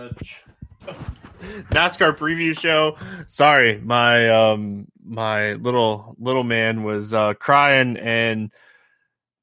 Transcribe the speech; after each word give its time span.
the 0.00 0.94
NASCAR 1.70 2.16
preview 2.16 2.58
show. 2.58 2.96
Sorry, 3.26 3.80
my 3.80 4.28
um 4.30 4.86
my 5.02 5.54
little 5.54 6.16
little 6.18 6.44
man 6.44 6.82
was 6.82 7.12
uh 7.12 7.34
crying 7.34 7.96
and 7.96 8.50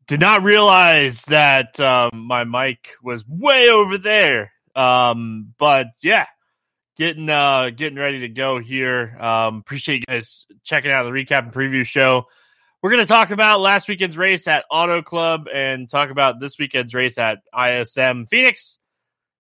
did 0.08 0.20
not 0.20 0.44
realize 0.44 1.24
that 1.24 1.80
um 1.80 2.12
my 2.14 2.44
mic 2.44 2.94
was 3.04 3.26
way 3.28 3.70
over 3.70 3.98
there. 3.98 4.52
Um 4.76 5.54
but 5.58 5.88
yeah, 6.02 6.26
getting 6.98 7.30
uh 7.30 7.70
getting 7.76 8.00
ready 8.00 8.22
to 8.22 8.30
go 8.30 8.60
here. 8.60 9.16
Um 9.20 9.58
appreciate 9.58 10.00
you 10.00 10.06
guys 10.08 10.48
checking 10.64 10.92
out 10.92 11.04
the 11.04 11.12
recap 11.12 11.44
and 11.44 11.54
preview 11.54 11.86
show. 11.86 12.26
We're 12.82 12.92
going 12.92 13.04
to 13.04 13.08
talk 13.08 13.32
about 13.32 13.60
last 13.60 13.88
weekend's 13.88 14.20
race 14.20 14.48
at 14.48 14.64
Auto 14.70 15.02
Club 15.02 15.48
and 15.52 15.90
talk 15.90 16.12
about 16.12 16.40
this 16.40 16.60
weekend's 16.60 16.94
race 16.94 17.18
at 17.18 17.40
ISM 17.52 18.28
Phoenix 18.28 18.78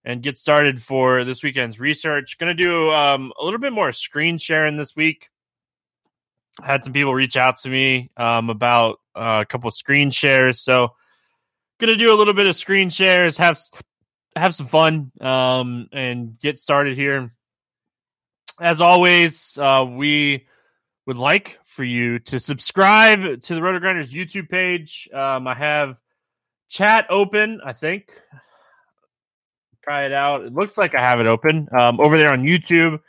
and 0.07 0.23
get 0.23 0.37
started 0.37 0.81
for 0.81 1.25
this 1.25 1.43
weekend's 1.43 1.81
research. 1.81 2.37
Going 2.37 2.55
to 2.55 2.63
do 2.63 2.89
um, 2.91 3.33
a 3.37 3.43
little 3.43 3.59
bit 3.59 3.73
more 3.73 3.91
screen 3.91 4.37
sharing 4.37 4.77
this 4.77 4.95
week. 4.95 5.29
I 6.61 6.65
had 6.65 6.85
some 6.85 6.93
people 6.93 7.13
reach 7.13 7.35
out 7.35 7.57
to 7.57 7.69
me 7.69 8.09
um, 8.15 8.49
about 8.49 9.01
uh, 9.13 9.39
a 9.41 9.45
couple 9.45 9.69
screen 9.69 10.09
shares, 10.09 10.61
so 10.61 10.93
going 11.77 11.89
to 11.89 11.97
do 11.97 12.11
a 12.11 12.15
little 12.15 12.33
bit 12.33 12.47
of 12.47 12.55
screen 12.55 12.89
shares, 12.89 13.37
have 13.37 13.59
have 14.35 14.55
some 14.55 14.67
fun, 14.67 15.11
um, 15.19 15.89
and 15.91 16.39
get 16.39 16.57
started 16.57 16.97
here. 16.97 17.33
As 18.59 18.81
always, 18.81 19.57
uh, 19.57 19.85
we 19.87 20.47
would 21.05 21.17
like 21.17 21.59
for 21.65 21.83
you 21.83 22.19
to 22.19 22.39
subscribe 22.39 23.41
to 23.41 23.55
the 23.55 23.61
Roto 23.61 23.79
Grinders 23.79 24.13
YouTube 24.13 24.49
page. 24.49 25.09
Um, 25.13 25.47
I 25.47 25.53
have 25.53 25.97
chat 26.69 27.07
open, 27.09 27.59
I 27.63 27.73
think. 27.73 28.09
Try 29.87 30.05
it 30.05 30.11
out. 30.11 30.43
It 30.43 30.53
looks 30.53 30.77
like 30.77 30.95
I 30.95 30.99
have 30.99 31.21
it 31.21 31.27
open 31.27 31.69
um, 31.71 32.01
over 32.01 32.17
there 32.17 32.33
on 32.33 32.43
YouTube. 32.43 32.99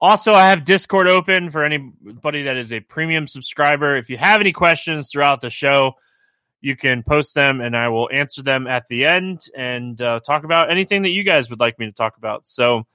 Also, 0.00 0.32
I 0.32 0.50
have 0.50 0.64
Discord 0.64 1.08
open 1.08 1.50
for 1.50 1.64
anybody 1.64 2.44
that 2.44 2.56
is 2.56 2.72
a 2.72 2.78
premium 2.78 3.26
subscriber. 3.26 3.96
If 3.96 4.08
you 4.08 4.16
have 4.18 4.40
any 4.40 4.52
questions 4.52 5.10
throughout 5.10 5.40
the 5.40 5.50
show, 5.50 5.94
you 6.60 6.76
can 6.76 7.02
post 7.02 7.34
them 7.34 7.60
and 7.60 7.76
I 7.76 7.88
will 7.88 8.08
answer 8.12 8.40
them 8.40 8.68
at 8.68 8.84
the 8.88 9.04
end 9.04 9.46
and 9.56 10.00
uh, 10.00 10.20
talk 10.20 10.44
about 10.44 10.70
anything 10.70 11.02
that 11.02 11.10
you 11.10 11.24
guys 11.24 11.50
would 11.50 11.58
like 11.58 11.76
me 11.80 11.86
to 11.86 11.92
talk 11.92 12.16
about. 12.16 12.46
So, 12.46 12.86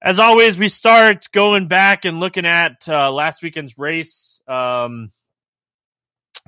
as 0.00 0.18
always, 0.18 0.56
we 0.56 0.70
start 0.70 1.28
going 1.30 1.68
back 1.68 2.06
and 2.06 2.20
looking 2.20 2.46
at 2.46 2.88
uh, 2.88 3.12
last 3.12 3.42
weekend's 3.42 3.76
race. 3.76 4.40
Um, 4.48 5.10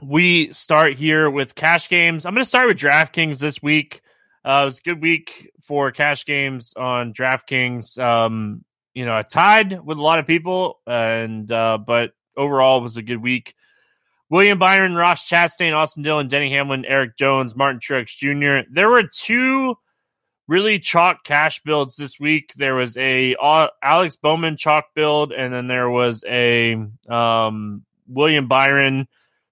we 0.02 0.54
start 0.54 0.94
here 0.94 1.28
with 1.28 1.54
cash 1.54 1.90
games. 1.90 2.24
I'm 2.24 2.32
going 2.32 2.44
to 2.44 2.48
start 2.48 2.66
with 2.66 2.78
DraftKings 2.78 3.38
this 3.38 3.62
week. 3.62 4.00
Uh, 4.46 4.60
it 4.62 4.64
was 4.64 4.78
a 4.78 4.82
good 4.82 5.02
week 5.02 5.50
for 5.64 5.90
cash 5.90 6.24
games 6.24 6.72
on 6.76 7.12
DraftKings. 7.12 7.98
Um, 7.98 8.64
you 8.94 9.04
know, 9.04 9.16
I 9.16 9.22
tied 9.22 9.84
with 9.84 9.98
a 9.98 10.02
lot 10.02 10.20
of 10.20 10.26
people, 10.28 10.78
and 10.86 11.50
uh, 11.50 11.78
but 11.84 12.12
overall, 12.36 12.78
it 12.78 12.82
was 12.82 12.96
a 12.96 13.02
good 13.02 13.20
week. 13.20 13.56
William 14.30 14.56
Byron, 14.56 14.94
Ross 14.94 15.28
Chastain, 15.28 15.74
Austin 15.74 16.04
Dillon, 16.04 16.28
Denny 16.28 16.50
Hamlin, 16.50 16.84
Erik 16.84 17.16
Jones, 17.16 17.56
Martin 17.56 17.80
Truex 17.80 18.16
Jr. 18.16 18.68
There 18.72 18.88
were 18.88 19.02
two 19.02 19.76
really 20.46 20.78
chalk 20.78 21.24
cash 21.24 21.60
builds 21.64 21.96
this 21.96 22.20
week. 22.20 22.52
There 22.56 22.76
was 22.76 22.96
a 22.96 23.34
uh, 23.42 23.68
Alex 23.82 24.14
Bowman 24.14 24.56
chalk 24.56 24.86
build, 24.94 25.32
and 25.32 25.52
then 25.52 25.66
there 25.66 25.90
was 25.90 26.22
a 26.24 26.76
um, 27.08 27.84
William 28.06 28.46
Byron 28.46 29.08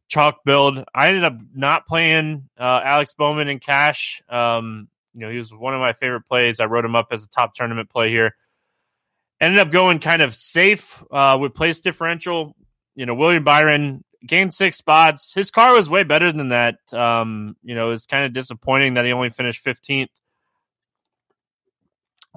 chalk 0.08 0.44
build. 0.44 0.84
I 0.94 1.08
ended 1.08 1.24
up 1.24 1.38
not 1.54 1.86
playing 1.86 2.48
uh, 2.58 2.80
Alex 2.84 3.14
Bowman 3.14 3.48
in 3.48 3.58
cash. 3.58 4.22
Um, 4.28 4.88
you 5.14 5.20
know, 5.20 5.30
he 5.30 5.38
was 5.38 5.52
one 5.52 5.74
of 5.74 5.80
my 5.80 5.92
favorite 5.92 6.22
plays. 6.28 6.60
I 6.60 6.64
wrote 6.64 6.84
him 6.84 6.96
up 6.96 7.08
as 7.10 7.24
a 7.24 7.28
top 7.28 7.54
tournament 7.54 7.90
play 7.90 8.10
here. 8.10 8.34
Ended 9.40 9.60
up 9.60 9.70
going 9.70 9.98
kind 9.98 10.22
of 10.22 10.34
safe 10.34 11.02
uh, 11.10 11.38
with 11.40 11.54
place 11.54 11.80
differential. 11.80 12.56
You 12.94 13.06
know, 13.06 13.14
William 13.14 13.44
Byron 13.44 14.04
gained 14.26 14.54
six 14.54 14.76
spots. 14.76 15.34
His 15.34 15.50
car 15.50 15.74
was 15.74 15.90
way 15.90 16.02
better 16.02 16.32
than 16.32 16.48
that. 16.48 16.76
Um, 16.92 17.56
you 17.62 17.74
know, 17.74 17.90
it's 17.90 18.06
kind 18.06 18.24
of 18.24 18.32
disappointing 18.32 18.94
that 18.94 19.04
he 19.04 19.12
only 19.12 19.30
finished 19.30 19.64
15th. 19.64 20.08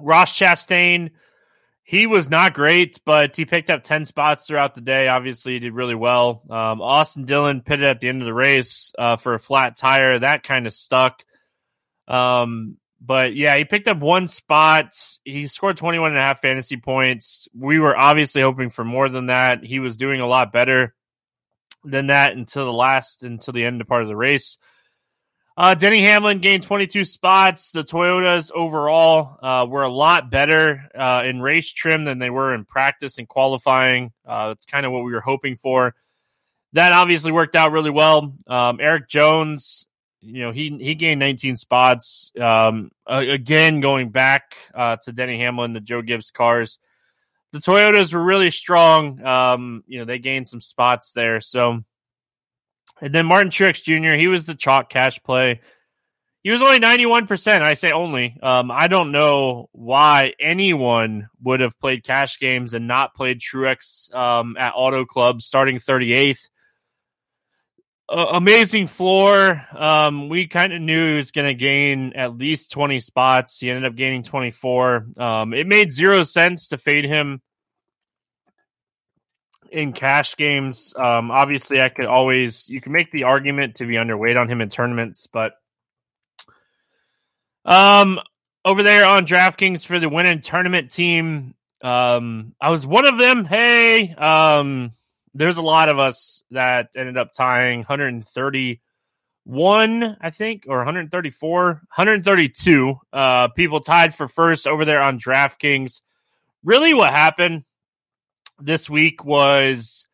Ross 0.00 0.36
Chastain, 0.36 1.10
he 1.88 2.06
was 2.06 2.28
not 2.28 2.52
great, 2.52 3.00
but 3.06 3.34
he 3.34 3.46
picked 3.46 3.70
up 3.70 3.82
10 3.82 4.04
spots 4.04 4.46
throughout 4.46 4.74
the 4.74 4.82
day. 4.82 5.08
Obviously, 5.08 5.54
he 5.54 5.58
did 5.58 5.72
really 5.72 5.94
well. 5.94 6.42
Um, 6.50 6.82
Austin 6.82 7.24
Dillon 7.24 7.62
pitted 7.62 7.86
at 7.86 7.98
the 7.98 8.10
end 8.10 8.20
of 8.20 8.26
the 8.26 8.34
race 8.34 8.92
uh, 8.98 9.16
for 9.16 9.32
a 9.32 9.40
flat 9.40 9.78
tire. 9.78 10.18
That 10.18 10.42
kind 10.42 10.66
of 10.66 10.74
stuck. 10.74 11.24
Um, 12.06 12.76
but 13.00 13.34
yeah, 13.34 13.56
he 13.56 13.64
picked 13.64 13.88
up 13.88 14.00
one 14.00 14.28
spot. 14.28 14.94
He 15.24 15.46
scored 15.46 15.78
21 15.78 16.10
and 16.10 16.18
a 16.18 16.22
half 16.22 16.42
fantasy 16.42 16.76
points. 16.76 17.48
We 17.58 17.78
were 17.78 17.96
obviously 17.96 18.42
hoping 18.42 18.68
for 18.68 18.84
more 18.84 19.08
than 19.08 19.26
that. 19.26 19.64
He 19.64 19.78
was 19.78 19.96
doing 19.96 20.20
a 20.20 20.26
lot 20.26 20.52
better 20.52 20.94
than 21.84 22.08
that 22.08 22.32
until 22.32 22.66
the 22.66 22.70
last, 22.70 23.22
until 23.22 23.54
the 23.54 23.64
end 23.64 23.80
of 23.80 23.88
part 23.88 24.02
of 24.02 24.08
the 24.08 24.16
race. 24.16 24.58
Uh, 25.58 25.74
Denny 25.74 26.04
Hamlin 26.04 26.38
gained 26.38 26.62
22 26.62 27.04
spots. 27.04 27.72
The 27.72 27.82
Toyotas 27.82 28.52
overall 28.52 29.38
uh, 29.42 29.66
were 29.68 29.82
a 29.82 29.88
lot 29.88 30.30
better 30.30 30.88
uh, 30.94 31.24
in 31.26 31.42
race 31.42 31.72
trim 31.72 32.04
than 32.04 32.20
they 32.20 32.30
were 32.30 32.54
in 32.54 32.64
practice 32.64 33.18
and 33.18 33.26
qualifying. 33.26 34.12
Uh, 34.24 34.48
that's 34.48 34.66
kind 34.66 34.86
of 34.86 34.92
what 34.92 35.02
we 35.02 35.10
were 35.10 35.20
hoping 35.20 35.56
for. 35.56 35.96
That 36.74 36.92
obviously 36.92 37.32
worked 37.32 37.56
out 37.56 37.72
really 37.72 37.90
well. 37.90 38.36
Um, 38.46 38.78
Erik 38.78 39.08
Jones, 39.08 39.88
you 40.20 40.42
know, 40.42 40.52
he 40.52 40.78
he 40.78 40.94
gained 40.94 41.18
19 41.18 41.56
spots. 41.56 42.30
Um, 42.40 42.92
again, 43.04 43.80
going 43.80 44.10
back 44.10 44.54
uh, 44.72 44.98
to 45.02 45.12
Denny 45.12 45.40
Hamlin, 45.40 45.72
the 45.72 45.80
Joe 45.80 46.02
Gibbs 46.02 46.30
cars. 46.30 46.78
The 47.50 47.58
Toyotas 47.58 48.14
were 48.14 48.22
really 48.22 48.52
strong. 48.52 49.24
Um, 49.24 49.82
you 49.88 49.98
know, 49.98 50.04
they 50.04 50.20
gained 50.20 50.46
some 50.46 50.60
spots 50.60 51.14
there. 51.14 51.40
So 51.40 51.82
And 53.00 53.14
then 53.14 53.26
Martin 53.26 53.50
Truex 53.50 53.82
Jr., 53.82 54.18
he 54.18 54.28
was 54.28 54.46
the 54.46 54.54
chalk 54.54 54.90
cash 54.90 55.22
play. 55.22 55.60
He 56.42 56.50
was 56.50 56.62
only 56.62 56.80
91%. 56.80 57.62
I 57.62 57.74
say 57.74 57.90
only. 57.90 58.38
Um, 58.42 58.70
I 58.70 58.88
don't 58.88 59.12
know 59.12 59.68
why 59.72 60.34
anyone 60.40 61.28
would 61.42 61.60
have 61.60 61.78
played 61.78 62.04
cash 62.04 62.38
games 62.38 62.74
and 62.74 62.86
not 62.86 63.14
played 63.14 63.40
Truex 63.40 64.14
um, 64.14 64.56
at 64.56 64.72
Auto 64.74 65.04
Club 65.04 65.42
starting 65.42 65.78
38th. 65.78 66.48
Uh, 68.10 68.26
amazing 68.32 68.86
floor. 68.86 69.66
Um, 69.76 70.30
we 70.30 70.46
kind 70.46 70.72
of 70.72 70.80
knew 70.80 71.10
he 71.10 71.16
was 71.16 71.30
going 71.30 71.48
to 71.48 71.54
gain 71.54 72.14
at 72.14 72.38
least 72.38 72.70
20 72.70 73.00
spots. 73.00 73.58
He 73.58 73.68
ended 73.68 73.84
up 73.84 73.96
gaining 73.96 74.22
24. 74.22 75.08
Um, 75.18 75.52
it 75.52 75.66
made 75.66 75.92
zero 75.92 76.22
sense 76.22 76.68
to 76.68 76.78
fade 76.78 77.04
him 77.04 77.42
in 79.70 79.92
cash 79.92 80.36
games. 80.36 80.94
Um, 80.96 81.30
obviously, 81.30 81.80
I 81.80 81.88
could 81.88 82.06
always 82.06 82.68
you 82.68 82.80
can 82.80 82.92
make 82.92 83.12
the 83.12 83.24
argument 83.24 83.76
to 83.76 83.86
be 83.86 83.94
underweight 83.94 84.40
on 84.40 84.48
him 84.48 84.60
in 84.60 84.68
tournaments, 84.68 85.26
but 85.26 85.54
um, 87.64 88.20
over 88.64 88.82
there 88.82 89.06
on 89.06 89.26
DraftKings 89.26 89.84
for 89.84 89.98
the 89.98 90.08
winning 90.08 90.40
tournament 90.40 90.90
team, 90.90 91.54
um, 91.82 92.54
I 92.60 92.70
was 92.70 92.86
one 92.86 93.06
of 93.06 93.18
them. 93.18 93.44
Hey, 93.44 94.14
um, 94.14 94.92
there's 95.34 95.58
a 95.58 95.62
lot 95.62 95.88
of 95.88 95.98
us 95.98 96.44
that 96.50 96.90
ended 96.96 97.16
up 97.16 97.32
tying 97.32 97.80
131, 97.80 100.16
I 100.20 100.30
think, 100.30 100.64
or 100.66 100.78
134, 100.78 101.64
132 101.64 103.00
uh, 103.12 103.48
people 103.48 103.80
tied 103.80 104.14
for 104.14 104.28
first 104.28 104.66
over 104.66 104.84
there 104.84 105.02
on 105.02 105.20
DraftKings. 105.20 106.00
Really, 106.64 106.94
what 106.94 107.12
happened 107.12 107.64
this 108.58 108.90
week 108.90 109.24
was 109.24 110.04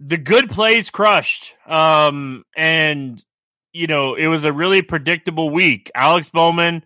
the 0.00 0.16
good 0.16 0.50
plays 0.50 0.90
crushed. 0.90 1.54
Um, 1.66 2.44
and 2.56 3.22
you 3.72 3.86
know, 3.86 4.14
it 4.14 4.28
was 4.28 4.44
a 4.44 4.52
really 4.52 4.82
predictable 4.82 5.50
week. 5.50 5.90
Alex 5.94 6.28
Bowman 6.28 6.84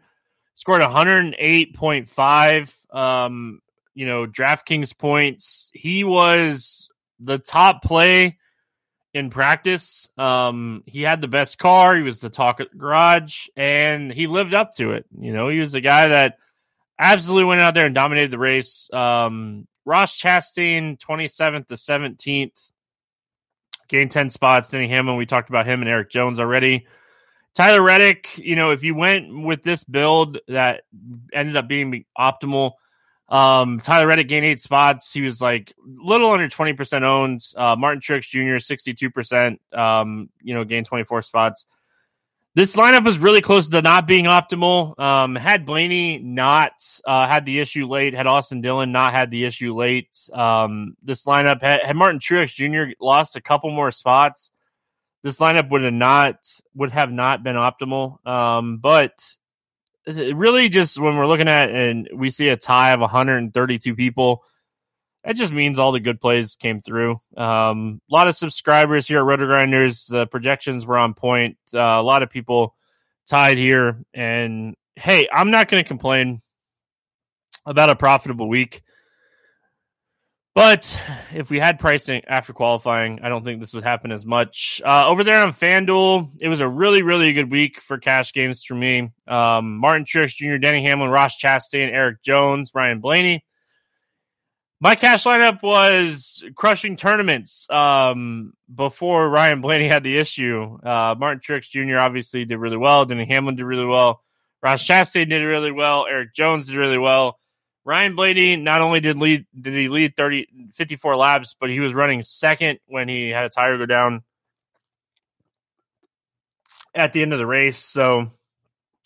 scored 0.55 0.81
108.5 0.81 2.97
um, 2.97 3.61
you 3.95 4.07
know, 4.07 4.27
DraftKings 4.27 4.97
points. 4.97 5.71
He 5.75 6.05
was 6.05 6.89
the 7.19 7.39
top 7.39 7.83
play 7.83 8.39
in 9.13 9.31
practice. 9.31 10.09
Um, 10.17 10.85
he 10.87 11.03
had 11.03 11.21
the 11.21 11.29
best 11.29 11.59
car, 11.59 11.97
he 11.97 12.03
was 12.03 12.21
the 12.21 12.31
talk 12.31 12.61
at 12.61 12.71
the 12.71 12.77
garage, 12.77 13.49
and 13.57 14.13
he 14.13 14.27
lived 14.27 14.55
up 14.55 14.73
to 14.75 14.93
it. 14.93 15.07
You 15.19 15.33
know, 15.33 15.49
he 15.49 15.59
was 15.59 15.73
the 15.73 15.81
guy 15.81 16.09
that 16.09 16.39
absolutely 16.99 17.45
went 17.45 17.61
out 17.61 17.75
there 17.75 17.87
and 17.87 17.95
dominated 17.95 18.31
the 18.31 18.39
race. 18.39 18.89
Um, 18.93 19.67
Ross 19.85 20.21
Chastain, 20.21 20.99
27th 20.99 21.69
to 21.69 21.75
17th, 21.75 22.71
gained 23.89 24.11
10 24.11 24.31
spots. 24.31 24.71
Denny 24.71 24.89
Hamlin, 24.89 25.17
we 25.17 25.27
talked 25.27 25.49
about 25.49 25.67
him 25.67 25.81
and 25.81 25.89
Erik 25.89 26.11
Jones 26.11 26.41
already. 26.41 26.87
Tyler 27.55 27.83
Reddick, 27.83 28.39
you 28.39 28.55
know, 28.55 28.71
if 28.71 28.85
you 28.85 28.95
went 28.95 29.43
with 29.43 29.63
this 29.63 29.83
build 29.83 30.39
that 30.49 30.83
ended 31.33 31.57
up 31.57 31.67
being 31.67 32.05
optimal, 32.17 32.73
um, 33.29 33.81
Tyler 33.81 34.07
Reddick 34.07 34.29
gained 34.29 34.45
eight 34.45 34.61
spots. 34.61 35.13
He 35.13 35.23
was 35.23 35.41
like 35.41 35.75
little 35.85 36.31
under 36.31 36.49
20% 36.49 37.03
owned. 37.03 37.41
Uh, 37.57 37.77
Martin 37.77 38.01
Truex 38.01 38.29
Jr., 38.29 38.57
62%, 38.57 39.59
um, 39.77 40.31
you 40.41 40.55
know, 40.55 40.65
gained 40.65 40.87
24 40.87 41.23
spots. 41.23 41.67
This 42.59 42.75
lineup 42.75 43.05
was 43.05 43.21
really 43.21 43.41
close 43.41 43.69
to 43.69 43.83
not 43.83 44.09
being 44.09 44.25
optimal. 44.25 44.99
Um, 44.99 45.37
had 45.37 45.65
Blaney 45.65 46.19
not 46.19 46.73
uh, 47.07 47.29
had 47.29 47.47
the 47.47 47.61
issue 47.61 47.87
late, 47.87 48.15
had 48.15 48.27
Austin 48.27 48.63
Dillon 48.63 48.91
not 48.91 49.13
had 49.13 49.31
the 49.31 49.45
issue 49.45 49.73
late, 49.77 50.29
um, 50.33 50.97
this 51.01 51.25
lineup 51.25 51.63
had, 51.63 51.83
had 51.83 51.95
Martin 51.95 52.19
Truex 52.19 52.53
Jr. 52.53 52.95
lost 53.01 53.37
a 53.37 53.41
couple 53.41 53.71
more 53.71 53.93
spots. 53.93 54.51
This 55.23 55.39
lineup 55.39 55.71
would 55.71 55.85
have 55.85 55.93
not 55.93 56.39
would 56.75 56.91
have 56.91 57.13
not 57.13 57.45
been 57.45 57.55
optimal. 57.55 58.27
Um, 58.27 58.79
but 58.79 59.23
really, 60.09 60.69
just 60.69 60.99
when 60.99 61.17
we're 61.17 61.29
looking 61.29 61.47
at 61.47 61.71
and 61.71 62.09
we 62.13 62.29
see 62.29 62.49
a 62.49 62.57
tie 62.57 62.91
of 62.91 62.99
132 62.99 63.95
people, 63.95 64.43
that 65.29 65.37
just 65.37 65.53
means 65.53 65.79
all 65.79 65.93
the 65.93 66.01
good 66.01 66.23
plays 66.23 66.57
came 66.57 66.81
through. 66.81 67.21
Um, 67.37 68.01
a 68.11 68.15
lot 68.15 68.29
of 68.29 68.35
subscribers 68.35 69.07
here 69.07 69.19
at 69.19 69.25
Roto 69.27 69.45
Grinders. 69.45 70.07
The 70.07 70.27
projections 70.27 70.87
were 70.87 70.97
on 70.97 71.13
point. 71.13 71.59
Uh, 71.75 71.81
a 71.81 72.03
lot 72.03 72.23
of 72.23 72.31
people 72.31 72.75
tied 73.29 73.59
here. 73.59 74.03
And 74.15 74.75
hey, 74.97 75.29
I'm 75.31 75.51
not 75.51 75.69
going 75.69 75.85
to 75.85 75.87
complain 75.87 76.41
about 77.67 77.91
a 77.91 77.95
profitable 77.95 78.49
week. 78.49 78.83
But 80.55 80.99
if 81.35 81.51
we 81.51 81.59
had 81.59 81.79
pricing 81.79 82.23
after 82.27 82.55
qualifying, 82.55 83.21
I 83.23 83.29
don't 83.29 83.45
think 83.45 83.61
this 83.61 83.75
would 83.75 83.85
happen 83.85 84.11
as 84.13 84.25
much. 84.25 84.81
Uh, 84.83 85.09
over 85.09 85.25
there 85.25 85.43
on 85.43 85.53
FanDuel, 85.53 86.31
it 86.41 86.49
was 86.49 86.61
a 86.61 86.69
really, 86.69 87.03
really 87.03 87.35
good 87.35 87.51
week 87.51 87.83
for 87.83 87.99
cash 87.99 88.33
games 88.33 88.65
for 88.65 88.75
me. 88.75 89.11
Um, 89.27 89.77
Martin 89.77 90.07
Truex 90.07 90.37
Jr., 90.37 90.57
Denny 90.57 90.83
Hamlin, 90.85 91.11
Ross 91.11 91.37
Chastain, 91.37 91.93
Eric 91.93 92.23
Jones, 92.23 92.71
Ryan 92.75 93.01
Blaney. 93.01 93.45
My 94.81 94.95
cash 94.95 95.25
lineup 95.25 95.63
was 95.63 96.45
crushing 96.55 96.95
tournaments 96.95 97.67
um, 97.69 98.53
before 98.73 99.29
Ryan 99.29 99.61
Blaney 99.61 99.89
had 99.89 100.05
the 100.05 100.17
issue. 100.17 100.79
Uh, 100.81 101.17
Martin 101.19 101.41
Truex 101.41 101.69
Jr. 101.69 101.99
obviously 101.99 102.45
did 102.45 102.59
really 102.59 102.77
well. 102.77 103.05
Denny 103.05 103.27
Hamlin 103.27 103.57
did 103.57 103.65
really 103.65 103.87
well. 103.87 104.23
Ross 104.63 104.87
Chastain 104.87 105.29
did 105.29 105.43
really 105.43 105.73
well. 105.73 106.07
Erik 106.07 106.33
Jones 106.33 106.69
did 106.69 106.77
really 106.77 106.99
well. 106.99 107.41
Ryan 107.85 108.15
Blaney 108.15 108.57
not 108.57 108.81
only 108.81 109.01
did 109.01 109.19
lead 109.19 109.47
did 109.59 109.73
he 109.73 109.89
lead 109.89 110.15
30 110.17 110.47
54 110.75 111.17
laps, 111.17 111.57
but 111.59 111.71
he 111.71 111.81
was 111.81 111.95
running 111.95 112.23
second 112.23 112.79
when 112.87 113.09
he 113.09 113.31
had 113.31 113.47
a 113.47 113.49
tire 113.49 113.79
go 113.79 113.87
down 113.87 114.23
at 116.95 117.13
the 117.13 117.23
end 117.23 117.33
of 117.33 117.39
the 117.39 117.47
race. 117.47 117.79
So 117.79 118.31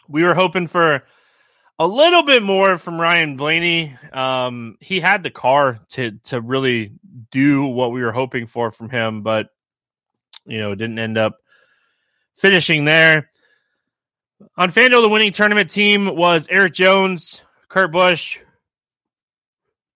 we 0.08 0.22
were 0.22 0.34
hoping 0.34 0.66
for 0.66 1.04
a 1.78 1.86
little 1.86 2.22
bit 2.22 2.42
more 2.42 2.78
from 2.78 3.00
Ryan 3.00 3.36
Blaney. 3.36 3.96
Um, 4.12 4.76
he 4.80 5.00
had 5.00 5.22
the 5.22 5.30
car 5.30 5.80
to 5.90 6.12
to 6.24 6.40
really 6.40 6.92
do 7.30 7.64
what 7.64 7.92
we 7.92 8.02
were 8.02 8.12
hoping 8.12 8.46
for 8.46 8.70
from 8.70 8.90
him, 8.90 9.22
but 9.22 9.48
you 10.44 10.58
know, 10.58 10.74
didn't 10.74 10.98
end 10.98 11.18
up 11.18 11.38
finishing 12.36 12.84
there. 12.84 13.30
On 14.56 14.70
FanDuel, 14.70 15.02
the 15.02 15.08
winning 15.08 15.32
tournament 15.32 15.70
team 15.70 16.16
was 16.16 16.48
Erik 16.50 16.72
Jones, 16.74 17.42
Kurt 17.68 17.92
Busch, 17.92 18.38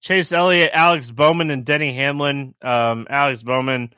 Chase 0.01 0.31
Elliott, 0.31 0.71
Alex 0.73 1.11
Bowman, 1.11 1.51
and 1.51 1.65
Denny 1.65 1.93
Hamlin. 1.95 2.55
Um, 2.63 3.07
Alex 3.11 3.43
Bowman, 3.43 3.93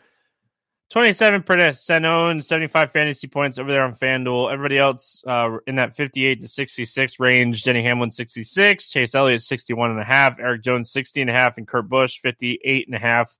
27% 0.92 2.04
owned, 2.06 2.44
75 2.44 2.92
fantasy 2.92 3.26
points 3.26 3.58
over 3.58 3.70
there 3.70 3.82
on 3.82 3.94
FanDuel. 3.94 4.50
Everybody 4.50 4.78
else 4.78 5.22
uh, 5.26 5.58
in 5.66 5.76
that 5.76 5.96
58 5.96 6.40
to 6.40 6.48
66 6.48 7.20
range. 7.20 7.62
Denny 7.62 7.82
Hamlin, 7.82 8.10
66. 8.10 8.88
Chase 8.88 9.14
Elliott, 9.14 9.42
61 9.42 9.90
and 9.90 10.00
a 10.00 10.04
half. 10.04 10.38
Erik 10.38 10.62
Jones, 10.62 10.90
60 10.90 11.20
and 11.20 11.30
a 11.30 11.32
half. 11.34 11.58
And 11.58 11.68
Kurt 11.68 11.90
Busch, 11.90 12.18
58 12.20 12.86
and 12.88 12.96
a 12.96 12.98
half. 12.98 13.36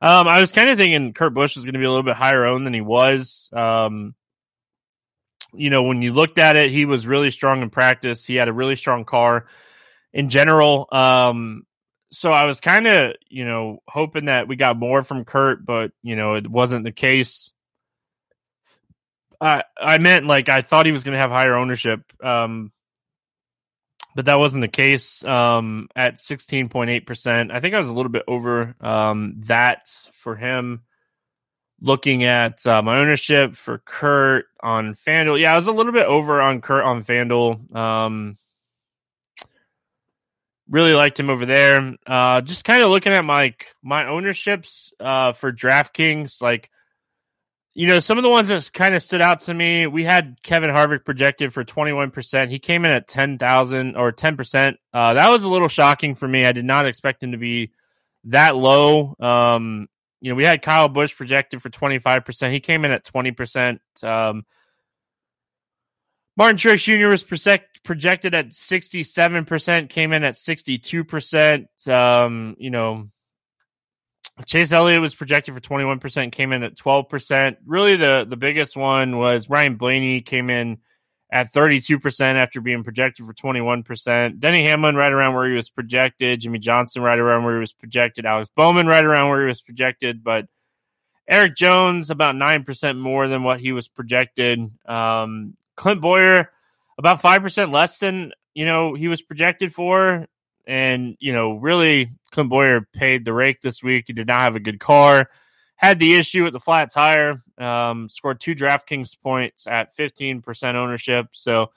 Um, 0.00 0.28
I 0.28 0.40
was 0.40 0.52
kind 0.52 0.70
of 0.70 0.78
thinking 0.78 1.14
Kurt 1.14 1.34
Busch 1.34 1.56
was 1.56 1.64
going 1.64 1.72
to 1.72 1.80
be 1.80 1.84
a 1.84 1.90
little 1.90 2.04
bit 2.04 2.16
higher 2.16 2.44
owned 2.44 2.64
than 2.64 2.74
he 2.74 2.80
was. 2.80 3.50
Um, 3.52 4.14
you 5.52 5.70
know, 5.70 5.82
when 5.82 6.00
you 6.00 6.12
looked 6.12 6.38
at 6.38 6.54
it, 6.54 6.70
he 6.70 6.84
was 6.84 7.08
really 7.08 7.30
strong 7.32 7.62
in 7.62 7.70
practice. 7.70 8.24
He 8.24 8.36
had 8.36 8.48
a 8.48 8.52
really 8.52 8.76
strong 8.76 9.04
car 9.04 9.46
in 10.12 10.28
general. 10.28 10.86
Um, 10.92 11.66
so 12.10 12.30
I 12.30 12.44
was 12.44 12.60
kind 12.60 12.86
of, 12.86 13.14
you 13.28 13.44
know, 13.44 13.78
hoping 13.88 14.26
that 14.26 14.48
we 14.48 14.56
got 14.56 14.78
more 14.78 15.02
from 15.02 15.24
Kurt, 15.24 15.64
but 15.64 15.92
you 16.02 16.16
know, 16.16 16.34
it 16.34 16.48
wasn't 16.48 16.84
the 16.84 16.92
case. 16.92 17.52
I 19.40 19.64
I 19.78 19.98
meant 19.98 20.26
like 20.26 20.48
I 20.48 20.62
thought 20.62 20.86
he 20.86 20.92
was 20.92 21.04
going 21.04 21.14
to 21.14 21.20
have 21.20 21.30
higher 21.30 21.54
ownership, 21.54 22.00
um, 22.22 22.72
but 24.14 24.24
that 24.26 24.38
wasn't 24.38 24.62
the 24.62 24.68
case. 24.68 25.22
Um, 25.24 25.88
at 25.94 26.20
sixteen 26.20 26.68
point 26.68 26.90
eight 26.90 27.06
percent, 27.06 27.50
I 27.50 27.60
think 27.60 27.74
I 27.74 27.78
was 27.78 27.88
a 27.88 27.94
little 27.94 28.12
bit 28.12 28.24
over 28.26 28.74
um, 28.80 29.34
that 29.46 29.88
for 30.12 30.36
him. 30.36 30.82
Looking 31.78 32.24
at 32.24 32.66
uh, 32.66 32.80
my 32.80 32.96
ownership 33.00 33.54
for 33.54 33.76
Kurt 33.76 34.46
on 34.62 34.94
Fanduel, 34.94 35.38
yeah, 35.38 35.52
I 35.52 35.56
was 35.56 35.66
a 35.66 35.72
little 35.72 35.92
bit 35.92 36.06
over 36.06 36.40
on 36.40 36.62
Kurt 36.62 36.82
on 36.82 37.04
Fanduel. 37.04 37.76
Um, 37.76 38.38
really 40.68 40.92
liked 40.92 41.18
him 41.18 41.30
over 41.30 41.46
there. 41.46 41.94
Uh, 42.06 42.40
just 42.40 42.64
kind 42.64 42.82
of 42.82 42.90
looking 42.90 43.12
at 43.12 43.24
my 43.24 43.54
my 43.82 44.06
ownerships 44.06 44.92
uh, 45.00 45.32
for 45.32 45.52
DraftKings, 45.52 46.42
like 46.42 46.70
you 47.74 47.86
know, 47.86 48.00
some 48.00 48.16
of 48.16 48.24
the 48.24 48.30
ones 48.30 48.48
that 48.48 48.72
kind 48.72 48.94
of 48.94 49.02
stood 49.02 49.20
out 49.20 49.40
to 49.40 49.52
me. 49.52 49.86
We 49.86 50.02
had 50.02 50.38
Kevin 50.42 50.70
Harvick 50.70 51.04
projected 51.04 51.52
for 51.52 51.62
twenty 51.62 51.92
one 51.92 52.10
percent. 52.10 52.50
He 52.50 52.58
came 52.58 52.86
in 52.86 52.90
at 52.90 53.06
ten 53.06 53.36
thousand 53.36 53.96
or 53.96 54.12
ten 54.12 54.36
percent. 54.36 54.78
Uh, 54.94 55.12
that 55.14 55.28
was 55.28 55.44
a 55.44 55.50
little 55.50 55.68
shocking 55.68 56.14
for 56.14 56.26
me. 56.26 56.46
I 56.46 56.52
did 56.52 56.64
not 56.64 56.86
expect 56.86 57.22
him 57.22 57.32
to 57.32 57.38
be 57.38 57.72
that 58.24 58.56
low. 58.56 59.14
Um, 59.20 59.88
you 60.22 60.30
know, 60.30 60.36
we 60.36 60.44
had 60.44 60.62
Kyle 60.62 60.88
Busch 60.88 61.14
projected 61.14 61.60
for 61.60 61.68
twenty 61.68 61.98
five 61.98 62.24
percent. 62.24 62.54
He 62.54 62.60
came 62.60 62.86
in 62.86 62.92
at 62.92 63.04
twenty 63.04 63.32
percent. 63.32 63.82
Um, 64.02 64.46
Martin 66.36 66.56
Truex 66.56 66.82
Jr. 66.82 67.08
was 67.08 67.22
projected 67.22 68.34
at 68.34 68.50
67%, 68.50 69.88
came 69.88 70.12
in 70.12 70.22
at 70.22 70.34
62%. 70.34 71.88
Um, 71.88 72.56
you 72.58 72.70
know, 72.70 73.08
Chase 74.44 74.72
Elliott 74.72 75.00
was 75.00 75.14
projected 75.14 75.54
for 75.54 75.60
21%, 75.60 76.30
came 76.32 76.52
in 76.52 76.62
at 76.62 76.76
12%. 76.76 77.56
Really, 77.64 77.96
the, 77.96 78.26
the 78.28 78.36
biggest 78.36 78.76
one 78.76 79.16
was 79.16 79.48
Ryan 79.48 79.76
Blaney 79.76 80.20
came 80.20 80.50
in 80.50 80.78
at 81.32 81.52
32% 81.54 82.20
after 82.34 82.60
being 82.60 82.84
projected 82.84 83.24
for 83.24 83.32
21%. 83.32 84.38
Denny 84.38 84.68
Hamlin 84.68 84.94
right 84.94 85.12
around 85.12 85.34
where 85.34 85.48
he 85.48 85.56
was 85.56 85.70
projected. 85.70 86.40
Jimmie 86.40 86.58
Johnson 86.58 87.02
right 87.02 87.18
around 87.18 87.44
where 87.44 87.54
he 87.54 87.60
was 87.60 87.72
projected. 87.72 88.26
Alex 88.26 88.50
Bowman 88.54 88.86
right 88.86 89.04
around 89.04 89.30
where 89.30 89.40
he 89.40 89.48
was 89.48 89.62
projected. 89.62 90.22
But 90.22 90.46
Erik 91.26 91.56
Jones 91.56 92.10
about 92.10 92.36
9% 92.36 92.98
more 92.98 93.26
than 93.26 93.42
what 93.42 93.58
he 93.58 93.72
was 93.72 93.88
projected. 93.88 94.70
Um, 94.86 95.56
Clint 95.76 96.00
Bowyer 96.00 96.50
about 96.98 97.22
5% 97.22 97.72
less 97.72 97.98
than, 97.98 98.32
you 98.54 98.64
know, 98.64 98.94
he 98.94 99.08
was 99.08 99.22
projected 99.22 99.74
for. 99.74 100.26
And, 100.66 101.16
you 101.20 101.32
know, 101.32 101.54
really, 101.54 102.10
Clint 102.30 102.50
Bowyer 102.50 102.88
paid 102.92 103.24
the 103.24 103.32
rake 103.32 103.60
this 103.60 103.82
week. 103.82 104.04
He 104.08 104.12
did 104.12 104.26
not 104.26 104.40
have 104.40 104.56
a 104.56 104.60
good 104.60 104.80
car. 104.80 105.30
Had 105.76 105.98
the 105.98 106.14
issue 106.14 106.42
with 106.42 106.54
the 106.54 106.60
flat 106.60 106.92
tire. 106.92 107.42
Um, 107.58 108.08
scored 108.08 108.40
two 108.40 108.54
DraftKings 108.54 109.16
points 109.22 109.66
at 109.66 109.96
15% 109.96 110.74
ownership. 110.74 111.28
So 111.32 111.70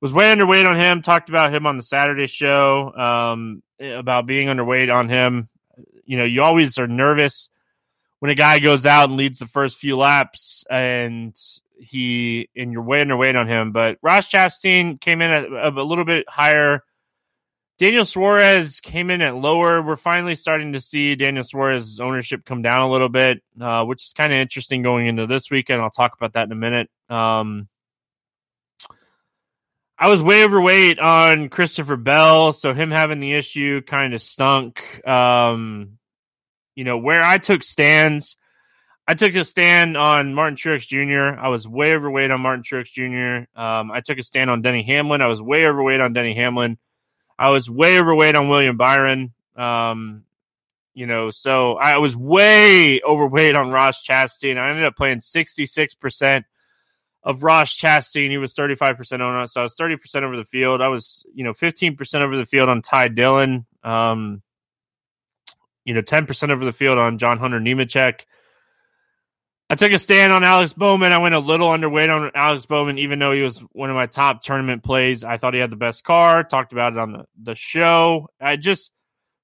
was 0.00 0.12
way 0.12 0.34
underweight 0.34 0.66
on 0.66 0.78
him. 0.78 1.00
Talked 1.00 1.28
about 1.28 1.54
him 1.54 1.66
on 1.66 1.76
the 1.76 1.82
Saturday 1.82 2.26
show 2.26 2.92
um, 2.94 3.62
about 3.80 4.26
being 4.26 4.48
underweight 4.48 4.92
on 4.92 5.08
him. 5.08 5.48
You 6.04 6.18
know, 6.18 6.24
you 6.24 6.42
always 6.42 6.78
are 6.78 6.88
nervous 6.88 7.50
when 8.18 8.30
a 8.30 8.34
guy 8.34 8.58
goes 8.58 8.84
out 8.84 9.08
and 9.08 9.16
leads 9.16 9.38
the 9.38 9.46
first 9.46 9.78
few 9.78 9.96
laps 9.96 10.64
and 10.70 11.36
he 11.78 12.48
and 12.56 12.72
you're 12.72 12.82
way 12.82 13.04
underweight 13.04 13.38
on 13.38 13.48
him. 13.48 13.72
But 13.72 13.98
Ross 14.02 14.28
Chastain 14.28 15.00
came 15.00 15.20
in 15.22 15.30
a 15.30 15.70
little 15.70 16.04
bit 16.04 16.28
higher 16.28 16.82
Daniel 17.82 18.04
Suarez 18.04 18.80
came 18.80 19.10
in 19.10 19.22
at 19.22 19.34
lower. 19.34 19.82
We're 19.82 19.96
finally 19.96 20.36
starting 20.36 20.74
to 20.74 20.80
see 20.80 21.16
Daniel 21.16 21.42
Suarez's 21.42 21.98
ownership 21.98 22.44
come 22.44 22.62
down 22.62 22.82
a 22.82 22.88
little 22.88 23.08
bit, 23.08 23.42
uh, 23.60 23.84
which 23.84 24.04
is 24.04 24.12
kind 24.12 24.32
of 24.32 24.38
interesting 24.38 24.82
going 24.82 25.08
into 25.08 25.26
this 25.26 25.50
weekend. 25.50 25.82
I'll 25.82 25.90
talk 25.90 26.14
about 26.14 26.34
that 26.34 26.46
in 26.46 26.52
a 26.52 26.54
minute. 26.54 26.88
Um, 27.08 27.68
I 29.98 30.08
was 30.08 30.22
way 30.22 30.44
overweight 30.44 31.00
on 31.00 31.48
Christopher 31.48 31.96
Bell, 31.96 32.52
so 32.52 32.72
him 32.72 32.92
having 32.92 33.18
the 33.18 33.32
issue 33.32 33.82
kind 33.82 34.14
of 34.14 34.22
stunk. 34.22 35.04
Um, 35.04 35.98
you 36.76 36.84
know, 36.84 36.98
where 36.98 37.24
I 37.24 37.38
took 37.38 37.64
stands, 37.64 38.36
I 39.06 39.14
took 39.14 39.34
a 39.34 39.42
stand 39.42 39.96
on 39.96 40.32
Martin 40.32 40.56
Truex 40.56 40.86
Jr. 40.86 41.38
I 41.38 41.48
was 41.48 41.66
way 41.66 41.94
overweight 41.94 42.30
on 42.30 42.40
Martin 42.40 42.62
Truex 42.62 42.86
Jr. 42.86 43.60
Um, 43.60 43.90
I 43.90 44.00
took 44.00 44.18
a 44.18 44.22
stand 44.22 44.48
on 44.48 44.62
Denny 44.62 44.82
Hamlin. 44.84 45.20
I 45.20 45.26
was 45.26 45.42
way 45.42 45.66
overweight 45.66 46.00
on 46.00 46.12
Denny 46.12 46.34
Hamlin. 46.34 46.78
I 47.38 47.50
was 47.50 47.68
way 47.68 47.98
overweight 47.98 48.36
on 48.36 48.48
William 48.48 48.76
Byron. 48.76 49.32
Um, 49.56 50.24
you 50.94 51.06
know, 51.06 51.30
so 51.30 51.74
I 51.74 51.98
was 51.98 52.14
way 52.14 53.00
overweight 53.02 53.56
on 53.56 53.70
Ross 53.70 54.06
Chastain. 54.06 54.58
I 54.58 54.70
ended 54.70 54.84
up 54.84 54.96
playing 54.96 55.18
66% 55.18 56.44
of 57.24 57.42
Ross 57.42 57.76
Chastain. 57.76 58.30
He 58.30 58.38
was 58.38 58.54
35% 58.54 59.20
on 59.20 59.42
us. 59.42 59.54
So 59.54 59.60
I 59.60 59.64
was 59.64 59.74
30% 59.74 60.22
over 60.22 60.36
the 60.36 60.44
field. 60.44 60.80
I 60.80 60.88
was, 60.88 61.24
you 61.34 61.44
know, 61.44 61.52
15% 61.52 62.14
over 62.20 62.36
the 62.36 62.46
field 62.46 62.68
on 62.68 62.82
Ty 62.82 63.08
Dillon. 63.08 63.66
Um, 63.82 64.42
you 65.84 65.94
know, 65.94 66.02
10% 66.02 66.50
over 66.50 66.64
the 66.64 66.72
field 66.72 66.98
on 66.98 67.18
John 67.18 67.38
Hunter 67.38 67.58
Nemechek. 67.58 68.26
I 69.72 69.74
took 69.74 69.92
a 69.92 69.98
stand 69.98 70.34
on 70.34 70.44
Alex 70.44 70.74
Bowman. 70.74 71.14
I 71.14 71.18
went 71.18 71.34
a 71.34 71.38
little 71.38 71.70
underweight 71.70 72.14
on 72.14 72.30
Alex 72.34 72.66
Bowman, 72.66 72.98
even 72.98 73.18
though 73.18 73.32
he 73.32 73.40
was 73.40 73.58
one 73.72 73.88
of 73.88 73.96
my 73.96 74.04
top 74.04 74.42
tournament 74.42 74.84
plays. 74.84 75.24
I 75.24 75.38
thought 75.38 75.54
he 75.54 75.60
had 75.60 75.70
the 75.70 75.76
best 75.76 76.04
car. 76.04 76.44
Talked 76.44 76.74
about 76.74 76.92
it 76.92 76.98
on 76.98 77.12
the, 77.12 77.24
the 77.42 77.54
show. 77.54 78.28
I 78.38 78.56
just 78.56 78.92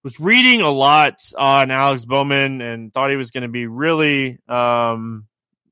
was 0.04 0.20
reading 0.20 0.60
a 0.60 0.70
lot 0.70 1.14
on 1.38 1.70
Alex 1.70 2.04
Bowman 2.04 2.60
and 2.60 2.92
thought 2.92 3.08
he 3.08 3.16
was 3.16 3.30
going 3.30 3.44
to 3.44 3.48
be 3.48 3.66
really, 3.68 4.38
um, 4.50 5.26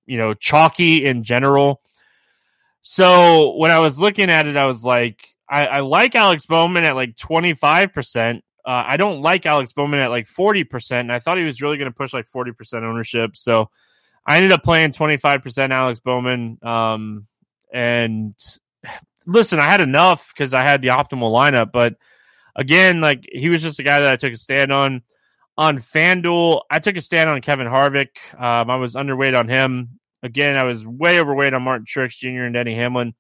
you 0.07 0.17
know, 0.17 0.33
chalky 0.33 1.05
in 1.05 1.23
general. 1.23 1.83
So 2.81 3.57
when 3.57 3.71
I 3.71 3.81
was 3.81 4.01
looking 4.01 4.31
at 4.31 4.47
it, 4.47 4.57
I 4.57 4.67
was 4.67 4.83
like, 4.83 5.35
I, 5.47 5.67
I 5.67 5.81
like 5.81 6.15
Alex 6.15 6.47
Bowman 6.47 6.85
at 6.85 6.97
like 6.97 7.15
25%. 7.15 8.37
Uh, 8.37 8.41
I 8.65 8.97
don't 8.97 9.21
like 9.21 9.45
Alex 9.45 9.75
Bowman 9.75 10.01
at 10.01 10.09
like 10.09 10.27
40%. 10.27 10.93
And 10.93 11.13
I 11.13 11.19
thought 11.19 11.37
he 11.37 11.45
was 11.45 11.61
really 11.61 11.77
going 11.77 11.93
to 11.93 11.95
push 11.95 12.15
like 12.15 12.33
40% 12.35 12.85
ownership. 12.85 13.37
So, 13.37 13.69
I 14.27 14.37
ended 14.37 14.53
up 14.53 14.65
playing 14.65 14.91
25% 14.91 15.71
Alex 15.71 16.01
Bowman. 16.01 16.59
Um, 16.63 17.27
and 17.73 18.35
listen, 19.27 19.61
I 19.61 19.71
had 19.71 19.81
enough 19.81 20.33
because 20.35 20.53
I 20.53 20.63
had 20.63 20.83
the 20.83 20.89
optimal 20.89 21.33
lineup. 21.33 21.71
But 21.73 21.95
again, 22.57 23.01
like 23.01 23.25
he 23.31 23.49
was 23.49 23.63
just 23.63 23.79
a 23.79 23.85
guy 23.85 24.01
that 24.01 24.13
I 24.13 24.17
took 24.17 24.33
a 24.33 24.37
stand 24.37 24.73
on. 24.73 25.03
On 25.59 25.79
FanDuel, 25.79 26.63
I 26.71 26.81
took 26.81 26.99
a 26.99 27.01
stand 27.01 27.31
on 27.31 27.41
Kevin 27.41 27.67
Harvick. 27.67 28.09
Um, 28.35 28.69
I 28.69 28.77
was 28.77 28.95
underweight 28.95 29.39
on 29.39 29.49
him. 29.49 30.01
Again, 30.23 30.59
I 30.59 30.65
was 30.65 30.87
way 30.87 31.19
overweight 31.19 31.55
on 31.55 31.63
Martin 31.63 31.87
Truex 31.87 32.19
Jr. 32.19 32.43
and 32.43 32.53
Denny 32.53 32.75
Hamlin. 32.75 33.15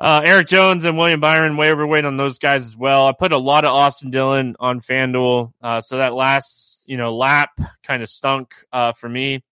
Uh, 0.00 0.22
Erik 0.24 0.46
Jones 0.46 0.84
and 0.84 0.96
William 0.96 1.20
Byron 1.20 1.58
way 1.58 1.70
overweight 1.70 2.06
on 2.06 2.16
those 2.16 2.38
guys 2.38 2.64
as 2.64 2.74
well. 2.74 3.06
I 3.06 3.12
put 3.12 3.32
a 3.32 3.38
lot 3.38 3.66
of 3.66 3.72
Austin 3.72 4.10
Dillon 4.10 4.56
on 4.58 4.80
FanDuel, 4.80 5.52
uh, 5.62 5.82
so 5.82 5.98
that 5.98 6.14
last 6.14 6.82
you 6.86 6.96
know 6.96 7.14
lap 7.14 7.50
kind 7.86 8.02
of 8.02 8.08
stunk 8.08 8.54
uh, 8.72 8.94
for 8.94 9.08
me 9.08 9.43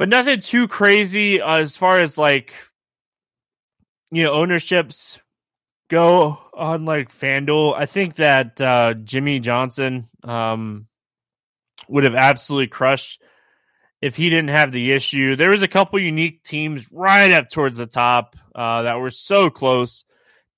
but 0.00 0.08
nothing 0.08 0.40
too 0.40 0.66
crazy 0.66 1.42
as 1.42 1.76
far 1.76 2.00
as 2.00 2.16
like 2.16 2.54
you 4.10 4.24
know 4.24 4.32
ownerships 4.32 5.18
go 5.90 6.38
on 6.54 6.86
like 6.86 7.14
FanDuel. 7.14 7.76
I 7.76 7.84
think 7.84 8.14
that 8.14 8.58
uh, 8.58 8.94
Jimmie 8.94 9.40
Johnson 9.40 10.08
um, 10.24 10.86
would 11.86 12.04
have 12.04 12.14
absolutely 12.14 12.68
crushed 12.68 13.20
if 14.00 14.16
he 14.16 14.30
didn't 14.30 14.48
have 14.48 14.72
the 14.72 14.92
issue. 14.92 15.36
There 15.36 15.50
was 15.50 15.60
a 15.60 15.68
couple 15.68 15.98
unique 15.98 16.44
teams 16.44 16.90
right 16.90 17.30
up 17.30 17.50
towards 17.50 17.76
the 17.76 17.86
top 17.86 18.36
uh, 18.54 18.84
that 18.84 19.00
were 19.00 19.10
so 19.10 19.50
close 19.50 20.06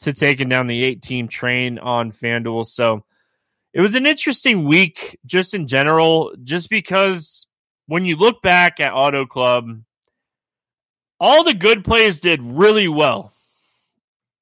to 0.02 0.12
taking 0.12 0.50
down 0.50 0.68
the 0.68 0.84
eight 0.84 1.02
team 1.02 1.26
train 1.26 1.80
on 1.80 2.12
FanDuel. 2.12 2.64
So 2.68 3.04
it 3.74 3.80
was 3.80 3.96
an 3.96 4.06
interesting 4.06 4.68
week 4.68 5.18
just 5.26 5.52
in 5.52 5.66
general, 5.66 6.32
just 6.44 6.70
because 6.70 7.48
when 7.86 8.04
you 8.04 8.16
look 8.16 8.42
back 8.42 8.80
at 8.80 8.92
Auto 8.92 9.26
Club, 9.26 9.82
all 11.20 11.44
the 11.44 11.54
good 11.54 11.84
plays 11.84 12.20
did 12.20 12.40
really 12.42 12.88
well, 12.88 13.32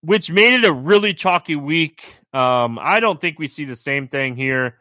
which 0.02 0.30
made 0.30 0.54
it 0.54 0.64
a 0.64 0.72
really 0.72 1.14
chalky 1.14 1.56
week. 1.56 2.18
Um, 2.32 2.78
I 2.80 3.00
don't 3.00 3.20
think 3.20 3.38
we 3.38 3.48
see 3.48 3.64
the 3.64 3.76
same 3.76 4.08
thing 4.08 4.36
here 4.36 4.78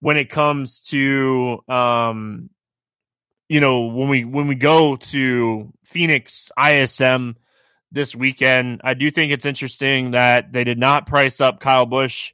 when 0.00 0.16
it 0.16 0.30
comes 0.30 0.80
to 0.82 1.60
um, 1.68 2.50
you 3.48 3.60
know 3.60 3.86
when 3.86 4.08
we 4.08 4.24
when 4.24 4.46
we 4.48 4.54
go 4.54 4.96
to 4.96 5.72
Phoenix 5.84 6.50
ISM 6.62 7.36
this 7.90 8.14
weekend. 8.14 8.80
I 8.84 8.94
do 8.94 9.10
think 9.10 9.32
it's 9.32 9.46
interesting 9.46 10.12
that 10.12 10.52
they 10.52 10.64
did 10.64 10.78
not 10.78 11.06
price 11.06 11.40
up 11.40 11.60
Kyle 11.60 11.86
Busch 11.86 12.32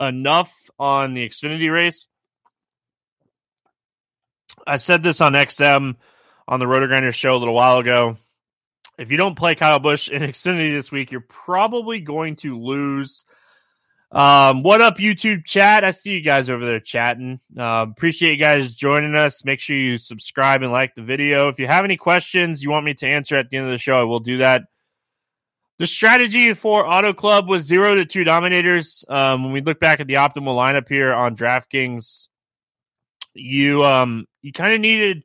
enough 0.00 0.52
on 0.78 1.14
the 1.14 1.28
Xfinity 1.28 1.72
race 1.72 2.08
I 4.66 4.76
said 4.76 5.02
this 5.02 5.20
on 5.20 5.32
XM 5.32 5.96
on 6.46 6.60
the 6.60 6.66
Roto 6.66 6.86
Grinder 6.86 7.12
show 7.12 7.36
a 7.36 7.38
little 7.38 7.54
while 7.54 7.78
ago. 7.78 8.16
If 8.98 9.10
you 9.10 9.16
don't 9.16 9.36
play 9.36 9.54
Kyle 9.54 9.78
Busch 9.78 10.08
in 10.08 10.22
Xfinity 10.22 10.74
this 10.74 10.92
week, 10.92 11.10
you're 11.10 11.20
probably 11.20 12.00
going 12.00 12.36
to 12.36 12.58
lose. 12.58 13.24
Um, 14.10 14.62
what 14.62 14.82
up, 14.82 14.98
YouTube 14.98 15.46
chat? 15.46 15.84
I 15.84 15.90
see 15.90 16.10
you 16.10 16.20
guys 16.20 16.50
over 16.50 16.64
there 16.64 16.80
chatting. 16.80 17.40
Uh, 17.56 17.86
appreciate 17.88 18.32
you 18.32 18.36
guys 18.36 18.74
joining 18.74 19.14
us. 19.14 19.44
Make 19.44 19.58
sure 19.58 19.76
you 19.76 19.96
subscribe 19.96 20.62
and 20.62 20.70
like 20.70 20.94
the 20.94 21.02
video. 21.02 21.48
If 21.48 21.58
you 21.58 21.66
have 21.66 21.84
any 21.84 21.96
questions 21.96 22.62
you 22.62 22.70
want 22.70 22.84
me 22.84 22.92
to 22.94 23.06
answer 23.06 23.36
at 23.36 23.48
the 23.48 23.56
end 23.56 23.66
of 23.66 23.72
the 23.72 23.78
show, 23.78 23.98
I 23.98 24.04
will 24.04 24.20
do 24.20 24.38
that. 24.38 24.64
The 25.78 25.86
strategy 25.86 26.52
for 26.52 26.86
Auto 26.86 27.14
Club 27.14 27.48
was 27.48 27.64
zero 27.64 27.94
to 27.94 28.04
two 28.04 28.22
dominators. 28.22 29.04
Um, 29.08 29.44
when 29.44 29.52
we 29.52 29.62
look 29.62 29.80
back 29.80 30.00
at 30.00 30.06
the 30.06 30.14
optimal 30.14 30.54
lineup 30.54 30.88
here 30.88 31.12
on 31.12 31.34
DraftKings, 31.34 32.28
you 33.34 33.82
um 33.84 34.26
you 34.42 34.52
kind 34.52 34.74
of 34.74 34.80
needed 34.80 35.24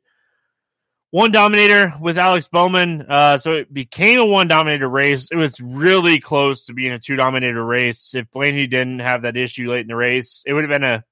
one 1.10 1.32
dominator 1.32 1.94
with 2.00 2.18
Alex 2.18 2.48
Bowman. 2.48 3.06
Uh, 3.08 3.38
so 3.38 3.52
it 3.52 3.72
became 3.72 4.20
a 4.20 4.26
one 4.26 4.48
dominator 4.48 4.88
race. 4.88 5.28
It 5.30 5.36
was 5.36 5.60
really 5.60 6.20
close 6.20 6.66
to 6.66 6.74
being 6.74 6.92
a 6.92 6.98
two 6.98 7.16
dominator 7.16 7.64
race. 7.64 8.14
If 8.14 8.30
Blaney 8.30 8.66
didn't 8.66 8.98
have 9.00 9.22
that 9.22 9.36
issue 9.36 9.70
late 9.70 9.80
in 9.80 9.86
the 9.86 9.96
race, 9.96 10.42
it 10.46 10.52
would 10.52 10.68
have 10.68 10.80
been 10.80 10.84
a, 10.84 11.04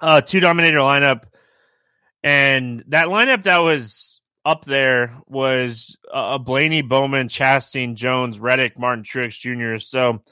a 0.00 0.22
two 0.22 0.40
dominator 0.40 0.78
lineup. 0.78 1.24
And 2.22 2.82
that 2.88 3.08
lineup 3.08 3.44
that 3.44 3.58
was 3.58 4.20
up 4.44 4.64
there 4.64 5.16
was 5.26 5.96
a 6.12 6.38
Blaney, 6.38 6.82
Bowman, 6.82 7.28
Chastain, 7.28 7.94
Jones, 7.94 8.40
Reddick, 8.40 8.78
Martin 8.78 9.04
Truex 9.04 9.38
Jr. 9.38 9.78
So 9.78 10.22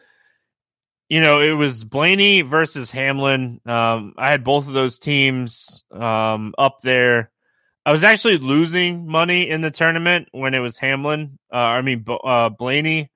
you 1.08 1.20
know, 1.20 1.40
it 1.40 1.52
was 1.52 1.84
Blaney 1.84 2.42
versus 2.42 2.90
Hamlin. 2.90 3.60
Um, 3.66 4.14
I 4.16 4.30
had 4.30 4.44
both 4.44 4.66
of 4.66 4.74
those 4.74 4.98
teams 4.98 5.84
um, 5.92 6.54
up 6.58 6.80
there. 6.82 7.30
I 7.86 7.92
was 7.92 8.02
actually 8.02 8.38
losing 8.38 9.06
money 9.06 9.48
in 9.48 9.60
the 9.60 9.70
tournament 9.70 10.28
when 10.32 10.54
it 10.54 10.60
was 10.60 10.78
Hamlin. 10.78 11.38
Uh, 11.52 11.56
I 11.56 11.82
mean, 11.82 12.04
uh, 12.08 12.48
Blaney. 12.48 13.10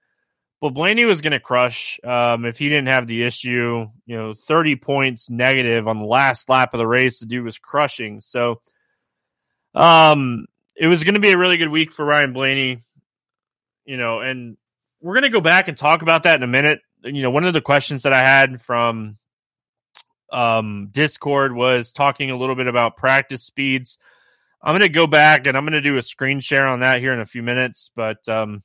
but 0.60 0.74
Blaney 0.74 1.06
was 1.06 1.22
going 1.22 1.32
to 1.32 1.40
crush 1.40 1.98
um, 2.04 2.44
if 2.44 2.58
he 2.58 2.68
didn't 2.68 2.88
have 2.88 3.06
the 3.06 3.22
issue. 3.22 3.86
You 4.04 4.16
know, 4.16 4.34
30 4.34 4.76
points 4.76 5.30
negative 5.30 5.88
on 5.88 5.98
the 5.98 6.04
last 6.04 6.50
lap 6.50 6.74
of 6.74 6.78
the 6.78 6.86
race. 6.86 7.20
The 7.20 7.26
dude 7.26 7.46
was 7.46 7.58
crushing. 7.58 8.20
So, 8.20 8.60
um, 9.74 10.46
it 10.76 10.86
was 10.86 11.02
going 11.02 11.14
to 11.14 11.20
be 11.20 11.32
a 11.32 11.38
really 11.38 11.56
good 11.56 11.70
week 11.70 11.92
for 11.92 12.04
Ryan 12.04 12.34
Blaney. 12.34 12.80
You 13.86 13.96
know, 13.96 14.20
and 14.20 14.58
we're 15.00 15.14
going 15.14 15.22
to 15.22 15.30
go 15.30 15.40
back 15.40 15.68
and 15.68 15.78
talk 15.78 16.02
about 16.02 16.24
that 16.24 16.36
in 16.36 16.42
a 16.42 16.46
minute. 16.46 16.80
You 17.04 17.22
know, 17.22 17.30
one 17.30 17.44
of 17.44 17.54
the 17.54 17.60
questions 17.60 18.02
that 18.02 18.12
I 18.12 18.26
had 18.26 18.60
from 18.60 19.18
um, 20.32 20.88
Discord 20.90 21.54
was 21.54 21.92
talking 21.92 22.30
a 22.30 22.36
little 22.36 22.54
bit 22.54 22.66
about 22.66 22.96
practice 22.96 23.44
speeds. 23.44 23.98
I'm 24.62 24.72
going 24.72 24.80
to 24.80 24.88
go 24.88 25.06
back 25.06 25.46
and 25.46 25.56
I'm 25.56 25.64
going 25.64 25.72
to 25.72 25.80
do 25.80 25.96
a 25.96 26.02
screen 26.02 26.40
share 26.40 26.66
on 26.66 26.80
that 26.80 26.98
here 26.98 27.12
in 27.12 27.20
a 27.20 27.26
few 27.26 27.42
minutes. 27.42 27.90
But 27.94 28.28
um, 28.28 28.62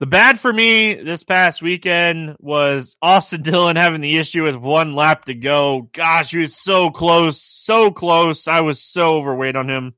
the 0.00 0.06
bad 0.06 0.38
for 0.38 0.52
me 0.52 0.94
this 0.94 1.24
past 1.24 1.62
weekend 1.62 2.36
was 2.38 2.96
Austin 3.00 3.42
Dillon 3.42 3.76
having 3.76 4.00
the 4.00 4.16
issue 4.16 4.42
with 4.42 4.56
one 4.56 4.94
lap 4.94 5.24
to 5.26 5.34
go. 5.34 5.88
Gosh, 5.92 6.32
he 6.32 6.38
was 6.38 6.56
so 6.56 6.90
close, 6.90 7.40
so 7.40 7.90
close. 7.90 8.46
I 8.46 8.60
was 8.60 8.80
so 8.80 9.16
overweight 9.16 9.56
on 9.56 9.68
him. 9.68 9.94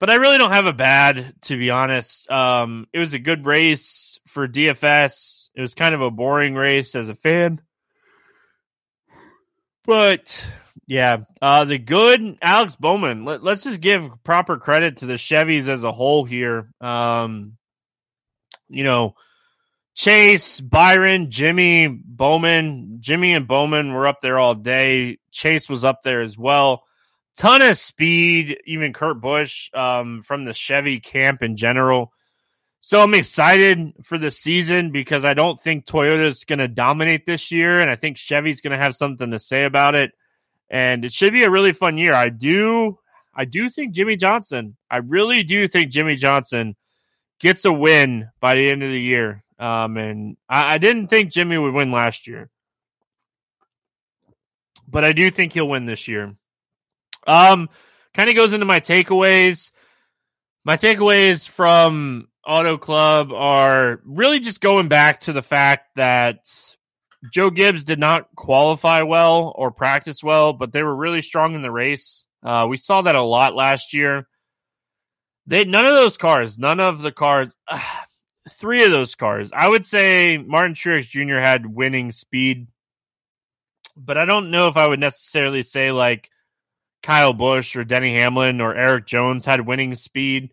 But 0.00 0.10
I 0.10 0.16
really 0.16 0.38
don't 0.38 0.52
have 0.52 0.66
a 0.66 0.72
bad, 0.72 1.34
to 1.42 1.56
be 1.56 1.70
honest. 1.70 2.30
Um, 2.30 2.86
it 2.92 2.98
was 2.98 3.12
a 3.14 3.18
good 3.18 3.46
race 3.46 4.18
for 4.26 4.48
DFS. 4.48 5.50
It 5.54 5.60
was 5.60 5.74
kind 5.74 5.94
of 5.94 6.02
a 6.02 6.10
boring 6.10 6.54
race 6.54 6.94
as 6.94 7.08
a 7.08 7.14
fan. 7.14 7.60
But 9.86 10.44
yeah, 10.86 11.18
uh, 11.40 11.64
the 11.64 11.78
good 11.78 12.38
Alex 12.42 12.76
Bowman. 12.76 13.24
Let, 13.24 13.46
us 13.46 13.64
just 13.64 13.80
give 13.80 14.10
proper 14.24 14.56
credit 14.56 14.98
to 14.98 15.06
the 15.06 15.14
Chevys 15.14 15.68
as 15.68 15.84
a 15.84 15.92
whole 15.92 16.24
here. 16.24 16.70
Um, 16.80 17.56
you 18.68 18.84
know, 18.84 19.14
Chase, 19.94 20.60
Byron, 20.60 21.30
Jimmy, 21.30 21.86
Bowman, 21.88 22.98
Jimmy 23.00 23.32
and 23.32 23.46
Bowman 23.46 23.92
were 23.92 24.06
up 24.06 24.20
there 24.20 24.38
all 24.38 24.54
day. 24.54 25.18
Chase 25.30 25.68
was 25.68 25.84
up 25.84 26.02
there 26.02 26.20
as 26.20 26.36
well. 26.36 26.82
Ton 27.36 27.62
of 27.62 27.76
speed, 27.76 28.58
even 28.64 28.92
Kurt 28.92 29.20
Busch 29.20 29.70
um, 29.74 30.22
from 30.22 30.44
the 30.44 30.52
Chevy 30.52 31.00
camp 31.00 31.42
in 31.42 31.56
general. 31.56 32.12
So 32.80 33.02
I'm 33.02 33.14
excited 33.14 33.92
for 34.02 34.18
the 34.18 34.30
season 34.30 34.92
because 34.92 35.24
I 35.24 35.34
don't 35.34 35.58
think 35.58 35.86
Toyota's 35.86 36.44
going 36.44 36.58
to 36.58 36.68
dominate 36.68 37.26
this 37.26 37.50
year, 37.50 37.80
and 37.80 37.90
I 37.90 37.96
think 37.96 38.18
Chevy's 38.18 38.60
going 38.60 38.78
to 38.78 38.84
have 38.84 38.94
something 38.94 39.30
to 39.30 39.38
say 39.38 39.64
about 39.64 39.94
it 39.94 40.12
and 40.70 41.04
it 41.04 41.12
should 41.12 41.32
be 41.32 41.44
a 41.44 41.50
really 41.50 41.72
fun 41.72 41.98
year. 41.98 42.14
I 42.14 42.28
do, 42.28 42.98
I 43.34 43.44
do 43.44 43.70
think 43.70 43.92
Jimmie 43.92 44.16
Johnson. 44.16 44.76
I 44.90 44.96
really 44.98 45.42
do 45.42 45.68
think 45.68 45.92
Jimmie 45.92 46.16
Johnson 46.16 46.76
gets 47.38 47.64
a 47.64 47.72
win 47.72 48.28
by 48.40 48.54
the 48.54 48.68
end 48.68 48.82
of 48.82 48.90
the 48.90 49.00
year. 49.00 49.44
Um, 49.58 49.96
and 49.96 50.36
I, 50.48 50.74
I 50.74 50.78
didn't 50.78 51.08
think 51.08 51.32
Jimmy 51.32 51.58
would 51.58 51.74
win 51.74 51.92
last 51.92 52.26
year, 52.26 52.50
but 54.88 55.04
I 55.04 55.12
do 55.12 55.30
think 55.30 55.52
he'll 55.52 55.68
win 55.68 55.86
this 55.86 56.08
year. 56.08 56.34
Um, 57.26 57.68
kind 58.14 58.30
of 58.30 58.36
goes 58.36 58.52
into 58.52 58.66
my 58.66 58.80
takeaways. 58.80 59.70
My 60.64 60.76
takeaways 60.76 61.48
from 61.48 62.28
Auto 62.46 62.78
Club 62.78 63.32
are 63.32 64.00
really 64.04 64.40
just 64.40 64.60
going 64.60 64.88
back 64.88 65.20
to 65.22 65.32
the 65.32 65.42
fact 65.42 65.96
that 65.96 66.46
Joe 67.32 67.50
Gibbs 67.50 67.84
did 67.84 67.98
not 67.98 68.28
qualify 68.36 69.02
well 69.02 69.52
or 69.56 69.70
practice 69.70 70.22
well, 70.22 70.52
but 70.52 70.72
they 70.72 70.82
were 70.82 70.94
really 70.94 71.22
strong 71.22 71.54
in 71.54 71.62
the 71.62 71.70
race. 71.70 72.26
Uh, 72.42 72.66
we 72.68 72.76
saw 72.76 73.02
that 73.02 73.14
a 73.14 73.22
lot 73.22 73.54
last 73.54 73.94
year. 73.94 74.26
They 75.46 75.64
none 75.64 75.86
of 75.86 75.94
those 75.94 76.16
cars, 76.16 76.58
none 76.58 76.80
of 76.80 77.00
the 77.00 77.12
cars, 77.12 77.54
uh, 77.68 77.80
three 78.52 78.84
of 78.84 78.90
those 78.90 79.14
cars. 79.14 79.50
I 79.54 79.68
would 79.68 79.86
say 79.86 80.38
Martin 80.38 80.74
Truex 80.74 81.08
Jr. 81.08 81.38
had 81.38 81.66
winning 81.66 82.10
speed, 82.12 82.66
but 83.96 84.18
I 84.18 84.24
don't 84.26 84.50
know 84.50 84.68
if 84.68 84.76
I 84.76 84.86
would 84.86 85.00
necessarily 85.00 85.62
say 85.62 85.92
like 85.92 86.30
Kyle 87.04 87.32
Busch 87.32 87.76
or 87.76 87.84
Denny 87.84 88.14
Hamlin 88.14 88.60
or 88.60 88.74
Erik 88.74 89.06
Jones 89.06 89.44
had 89.44 89.66
winning 89.66 89.94
speed. 89.94 90.50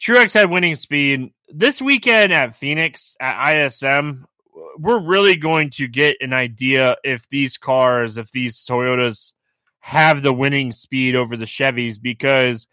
Truex 0.00 0.34
had 0.34 0.50
winning 0.50 0.74
speed 0.74 1.32
this 1.48 1.80
weekend 1.80 2.32
at 2.32 2.56
Phoenix 2.56 3.16
at 3.20 3.52
ISM 3.54 4.26
we're 4.78 5.00
really 5.00 5.36
going 5.36 5.70
to 5.70 5.88
get 5.88 6.16
an 6.20 6.32
idea 6.32 6.96
if 7.04 7.28
these 7.28 7.58
cars, 7.58 8.16
if 8.16 8.30
these 8.30 8.64
Toyotas 8.64 9.32
have 9.80 10.22
the 10.22 10.32
winning 10.32 10.72
speed 10.72 11.14
over 11.14 11.36
the 11.36 11.44
Chevys 11.44 12.00
because 12.00 12.66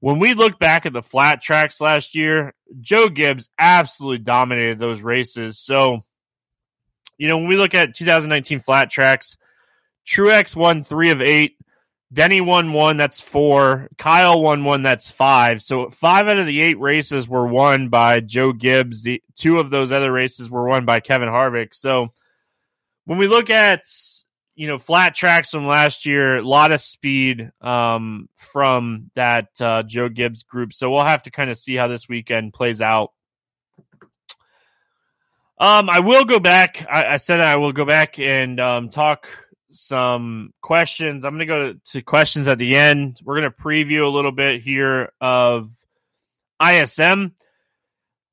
when 0.00 0.18
we 0.18 0.34
look 0.34 0.58
back 0.58 0.86
at 0.86 0.92
the 0.92 1.02
flat 1.02 1.40
tracks 1.42 1.80
last 1.80 2.14
year, 2.14 2.54
Joe 2.80 3.08
Gibbs 3.08 3.48
absolutely 3.58 4.18
dominated 4.18 4.78
those 4.78 5.02
races. 5.02 5.58
So, 5.58 6.04
you 7.16 7.28
know, 7.28 7.38
when 7.38 7.48
we 7.48 7.56
look 7.56 7.74
at 7.74 7.94
2019 7.94 8.60
flat 8.60 8.90
tracks, 8.90 9.36
Truex 10.06 10.54
won 10.54 10.82
three 10.82 11.10
of 11.10 11.20
eight. 11.20 11.56
Denny 12.10 12.40
won 12.40 12.72
one, 12.72 12.96
that's 12.96 13.20
four. 13.20 13.88
Kyle 13.98 14.40
won 14.40 14.64
one, 14.64 14.82
that's 14.82 15.10
five. 15.10 15.62
So 15.62 15.90
five 15.90 16.26
out 16.26 16.38
of 16.38 16.46
the 16.46 16.62
eight 16.62 16.80
races 16.80 17.28
were 17.28 17.46
won 17.46 17.90
by 17.90 18.20
Joe 18.20 18.52
Gibbs. 18.52 19.02
The 19.02 19.22
two 19.34 19.58
of 19.58 19.68
those 19.68 19.92
other 19.92 20.10
races 20.10 20.48
were 20.48 20.66
won 20.66 20.86
by 20.86 21.00
Kevin 21.00 21.28
Harvick. 21.28 21.74
So 21.74 22.08
when 23.04 23.18
we 23.18 23.26
look 23.26 23.50
at 23.50 23.84
you 24.54 24.68
know 24.68 24.78
flat 24.78 25.14
tracks 25.14 25.50
from 25.50 25.66
last 25.66 26.06
year, 26.06 26.36
a 26.36 26.42
lot 26.42 26.72
of 26.72 26.80
speed 26.80 27.50
um, 27.60 28.30
from 28.36 29.10
that 29.14 29.48
uh, 29.60 29.82
Joe 29.82 30.08
Gibbs 30.08 30.44
group. 30.44 30.72
So 30.72 30.90
we'll 30.90 31.04
have 31.04 31.24
to 31.24 31.30
kind 31.30 31.50
of 31.50 31.58
see 31.58 31.74
how 31.74 31.88
this 31.88 32.08
weekend 32.08 32.54
plays 32.54 32.80
out. 32.80 33.12
Um, 35.60 35.90
I 35.90 36.00
will 36.00 36.24
go 36.24 36.40
back. 36.40 36.86
I, 36.90 37.04
I 37.04 37.16
said 37.16 37.40
I 37.40 37.56
will 37.56 37.72
go 37.72 37.84
back 37.84 38.18
and 38.18 38.58
um, 38.60 38.88
talk 38.88 39.28
some 39.70 40.52
questions. 40.60 41.24
I'm 41.24 41.36
going 41.36 41.40
to 41.40 41.46
go 41.46 41.74
to 41.92 42.02
questions 42.02 42.46
at 42.48 42.58
the 42.58 42.76
end. 42.76 43.20
We're 43.24 43.40
going 43.40 43.50
to 43.50 43.56
preview 43.56 44.04
a 44.04 44.10
little 44.10 44.32
bit 44.32 44.62
here 44.62 45.12
of 45.20 45.70
ISM. 46.62 47.34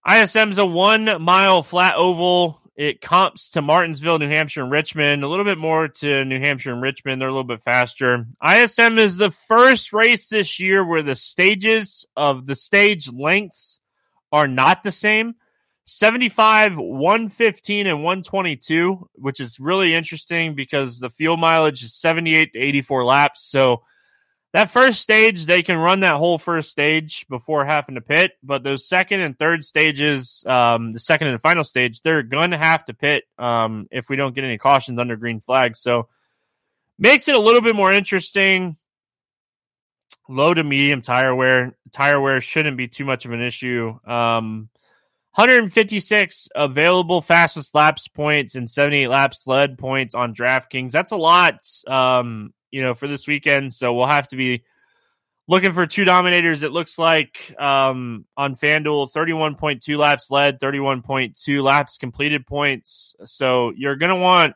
ISM 0.08 0.52
is 0.52 0.58
a 0.58 0.66
one 0.66 1.22
mile 1.22 1.64
flat 1.64 1.96
oval. 1.96 2.62
It 2.76 3.00
comps 3.00 3.52
to 3.52 3.62
Martinsville, 3.62 4.20
New 4.20 4.28
Hampshire, 4.28 4.62
and 4.62 4.72
Richmond. 4.72 5.24
A 5.24 5.28
little 5.28 5.46
bit 5.46 5.58
more 5.58 5.88
to 5.88 6.26
New 6.26 6.40
Hampshire 6.40 6.74
and 6.74 6.82
Richmond. 6.82 7.22
They're 7.22 7.30
a 7.30 7.32
little 7.32 7.46
bit 7.46 7.64
faster. 7.64 8.26
ISM 8.46 9.00
is 9.00 9.16
the 9.16 9.32
first 9.32 9.94
race 9.94 10.28
this 10.28 10.60
year 10.60 10.86
where 10.86 11.02
the 11.02 11.16
stages 11.16 12.06
of 12.18 12.46
the 12.46 12.56
stage 12.56 13.12
lengths 13.12 13.80
are 14.32 14.48
not 14.48 14.84
the 14.84 14.92
same. 14.92 15.36
75, 15.86 16.78
115, 16.78 17.88
and 17.88 18.04
122, 18.04 19.10
which 19.14 19.40
is 19.40 19.60
really 19.60 19.94
interesting 19.94 20.56
because 20.56 21.00
the 21.00 21.12
fuel 21.12 21.38
mileage 21.38 21.84
is 21.84 21.94
78 21.94 22.54
to 22.54 22.60
84 22.60 23.06
laps. 23.06 23.44
So 23.44 23.84
that 24.54 24.72
first 24.72 25.02
stage, 25.02 25.46
they 25.46 25.62
can 25.62 25.78
run 25.78 26.00
that 26.00 26.16
whole 26.16 26.40
first 26.40 26.72
stage 26.72 27.28
before 27.30 27.66
having 27.66 27.96
to 27.96 28.02
pit. 28.02 28.32
But 28.42 28.64
those 28.64 28.88
second 28.88 29.20
and 29.20 29.38
third 29.38 29.64
stages, 29.64 30.44
um, 30.48 30.94
the 30.94 31.00
second 31.00 31.28
and 31.28 31.42
final 31.42 31.64
stage, 31.64 32.02
they're 32.02 32.24
going 32.24 32.52
to 32.52 32.58
have 32.58 32.86
to 32.86 32.94
pit 32.94 33.26
um, 33.38 33.88
if 33.92 34.10
we 34.10 34.16
don't 34.16 34.34
get 34.34 34.44
any 34.44 34.58
cautions 34.58 34.98
under 34.98 35.18
green 35.18 35.40
flag. 35.40 35.78
So 35.78 36.08
makes 36.98 37.28
it 37.28 37.36
a 37.36 37.40
little 37.40 37.62
bit 37.62 37.76
more 37.76 37.92
interesting. 37.92 38.78
Low 40.28 40.54
to 40.54 40.64
medium 40.64 41.02
tire 41.02 41.36
wear. 41.36 41.76
Tire 41.92 42.20
wear 42.20 42.42
shouldn't 42.42 42.78
be 42.78 42.88
too 42.88 43.06
much 43.06 43.26
of 43.26 43.34
an 43.34 43.42
issue. 43.42 44.00
Um, 44.08 44.70
156 45.36 46.48
available 46.56 47.22
fastest 47.22 47.76
laps 47.76 48.08
points 48.08 48.56
and 48.56 48.70
78 48.70 49.10
laps 49.10 49.46
led 49.46 49.78
points 49.78 50.16
on 50.16 50.34
DraftKings. 50.34 50.92
That's 50.92 51.12
a 51.12 51.18
lot, 51.18 51.60
um, 51.88 52.54
you 52.72 52.82
know, 52.82 52.94
for 52.94 53.10
this 53.10 53.28
weekend. 53.28 53.74
So 53.74 53.94
we'll 53.94 54.06
have 54.06 54.30
to 54.30 54.38
be 54.38 54.64
looking 55.46 55.74
for 55.74 55.86
two 55.86 56.06
dominators. 56.06 56.64
It 56.64 56.72
looks 56.72 56.98
like 56.98 57.54
um, 57.60 58.24
on 58.38 58.56
FanDuel, 58.56 59.12
31.2 59.12 59.98
laps 59.98 60.32
led, 60.32 60.62
31.2 60.62 61.62
laps 61.62 61.98
completed 61.98 62.48
points. 62.48 63.14
So 63.26 63.74
you're 63.76 63.98
going 63.98 64.16
to 64.16 64.22
want 64.22 64.56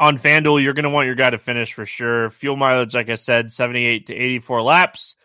on 0.00 0.16
FanDuel, 0.16 0.62
you're 0.62 0.72
going 0.72 0.84
to 0.84 0.90
want 0.90 1.04
your 1.04 1.16
guy 1.16 1.28
to 1.28 1.38
finish 1.38 1.74
for 1.74 1.84
sure. 1.84 2.30
Fuel 2.30 2.56
mileage, 2.56 2.94
like 2.94 3.10
I 3.10 3.16
said, 3.16 3.52
78 3.52 4.06
to 4.06 4.14
84 4.14 4.62
laps. 4.62 5.16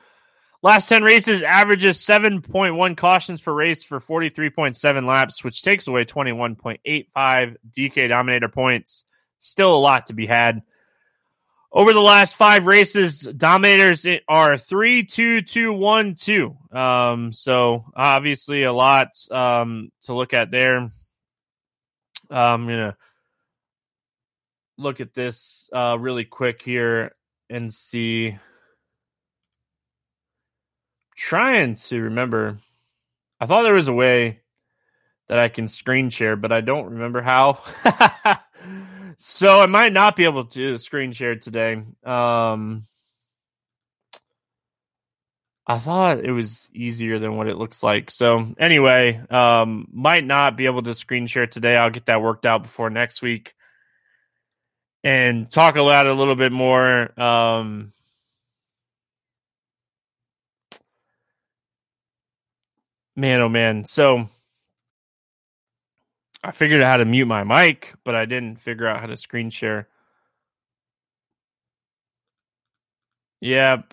Last 0.62 0.90
10 0.90 1.04
races 1.04 1.42
averages 1.42 2.00
7.1 2.00 2.98
cautions 2.98 3.40
per 3.40 3.54
race 3.54 3.82
for 3.82 4.02
43.7 4.02 5.08
laps, 5.08 5.42
which 5.42 5.62
takes 5.62 5.88
away 5.88 6.04
21.85 6.04 7.56
DK 7.72 8.10
Dominator 8.10 8.50
points. 8.50 9.06
Still 9.40 9.74
a 9.74 9.80
lot 9.80 10.08
to 10.08 10.14
be 10.14 10.26
had. 10.26 10.62
Over 11.72 11.94
the 11.94 12.02
last 12.02 12.36
five 12.36 12.66
races, 12.66 13.22
Dominators 13.22 14.06
are 14.28 14.58
3 14.58 15.04
2 15.06 15.44
2 15.44 15.72
1 15.72 16.16
2. 16.16 16.58
Um, 16.74 17.32
so 17.32 17.86
obviously 17.96 18.64
a 18.64 18.74
lot 18.74 19.10
um, 19.32 19.92
to 20.04 20.14
look 20.14 20.34
at 20.34 20.52
there. 20.52 20.90
I'm 22.30 22.66
going 22.66 22.80
to 22.80 22.98
look 24.78 25.00
at 25.00 25.14
this 25.14 25.70
uh, 25.72 25.98
really 26.00 26.26
quick 26.26 26.62
here 26.62 27.14
and 27.50 27.74
see 27.74 28.38
trying 31.20 31.76
to 31.76 32.04
remember. 32.04 32.58
I 33.40 33.46
thought 33.46 33.64
there 33.64 33.74
was 33.74 33.90
a 33.90 33.94
way 33.94 34.40
that 35.28 35.38
I 35.38 35.50
can 35.50 35.68
screen 35.68 36.10
share, 36.10 36.36
but 36.36 36.52
I 36.52 36.62
don't 36.62 36.92
remember 36.92 37.22
how. 37.22 37.60
so 39.18 39.60
I 39.60 39.66
might 39.66 39.92
not 39.92 40.16
be 40.16 40.24
able 40.24 40.46
to 40.46 40.80
screen 40.80 41.12
share 41.12 41.36
today. 41.36 41.84
Um, 42.06 42.88
I 45.68 45.78
thought 45.78 46.24
it 46.24 46.32
was 46.32 46.68
easier 46.74 47.20
than 47.20 47.36
what 47.36 47.48
it 47.48 47.58
looks 47.58 47.84
like. 47.84 48.10
So 48.12 48.56
anyway, 48.58 49.22
um, 49.30 49.88
might 49.92 50.26
not 50.26 50.56
be 50.56 50.66
able 50.66 50.82
to 50.84 50.96
screen 50.96 51.28
share 51.28 51.48
today. 51.48 51.76
I'll 51.76 51.92
get 51.92 52.08
that 52.08 52.22
worked 52.22 52.46
out 52.46 52.64
before 52.64 52.90
next 52.90 53.22
week 53.22 53.54
and 55.04 55.50
talk 55.52 55.76
about 55.76 56.08
it 56.08 56.12
a 56.12 56.16
little 56.16 56.36
bit 56.36 56.52
more. 56.52 57.20
Um, 57.20 57.94
man, 63.20 63.42
oh 63.42 63.50
man. 63.50 63.86
So 63.86 64.30
I 66.44 66.52
figured 66.52 66.82
out 66.82 66.92
how 66.92 66.98
to 66.98 67.06
mute 67.06 67.26
my 67.26 67.44
mic, 67.44 67.94
but 68.04 68.16
I 68.16 68.26
didn't 68.26 68.62
figure 68.62 68.88
out 68.88 69.00
how 69.00 69.08
to 69.08 69.18
screen 69.18 69.50
share. 69.50 69.88
Yeah, 73.42 73.84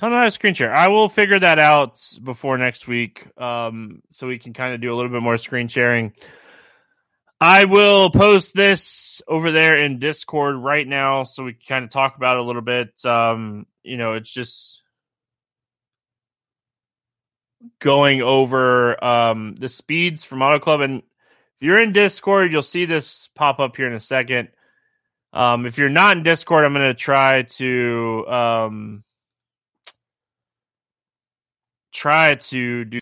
don't 0.00 0.10
know 0.10 0.16
how 0.16 0.24
to 0.24 0.30
screen 0.30 0.54
share. 0.54 0.74
I 0.74 0.88
will 0.88 1.08
figure 1.08 1.38
that 1.38 1.58
out 1.58 2.00
before 2.22 2.56
next 2.56 2.88
week, 2.88 3.26
um, 3.38 4.02
so 4.10 4.26
we 4.26 4.38
can 4.38 4.54
kind 4.54 4.74
of 4.74 4.80
do 4.80 4.92
a 4.92 4.96
little 4.96 5.10
bit 5.10 5.22
more 5.22 5.36
screen 5.36 5.68
sharing. 5.68 6.14
I 7.38 7.66
will 7.66 8.10
post 8.10 8.54
this 8.54 9.20
over 9.28 9.50
there 9.50 9.76
in 9.76 9.98
Discord 9.98 10.56
right 10.56 10.86
now, 10.86 11.24
so 11.24 11.44
we 11.44 11.52
can 11.52 11.66
kind 11.66 11.84
of 11.84 11.90
talk 11.90 12.16
about 12.16 12.36
it 12.36 12.40
a 12.40 12.44
little 12.44 12.62
bit. 12.62 13.04
Um, 13.04 13.66
you 13.82 13.96
know, 13.96 14.14
it's 14.14 14.32
just 14.32 14.79
going 17.78 18.22
over 18.22 19.02
um, 19.02 19.56
the 19.58 19.68
speeds 19.68 20.24
from 20.24 20.42
Auto 20.42 20.58
Club, 20.58 20.80
and 20.80 21.02
if 21.60 21.66
you're 21.66 21.78
in 21.78 21.92
Discord, 21.92 22.52
you'll 22.52 22.62
see 22.62 22.86
this 22.86 23.28
pop 23.34 23.60
up 23.60 23.76
here 23.76 23.86
in 23.86 23.92
a 23.92 24.00
second. 24.00 24.48
Um, 25.32 25.66
if 25.66 25.78
you're 25.78 25.88
not 25.88 26.16
in 26.16 26.22
Discord, 26.22 26.64
I'm 26.64 26.72
going 26.72 26.88
to 26.88 26.94
try 26.94 27.42
to 27.42 28.26
um, 28.28 29.04
try 31.92 32.34
to 32.34 32.84
do. 32.84 32.98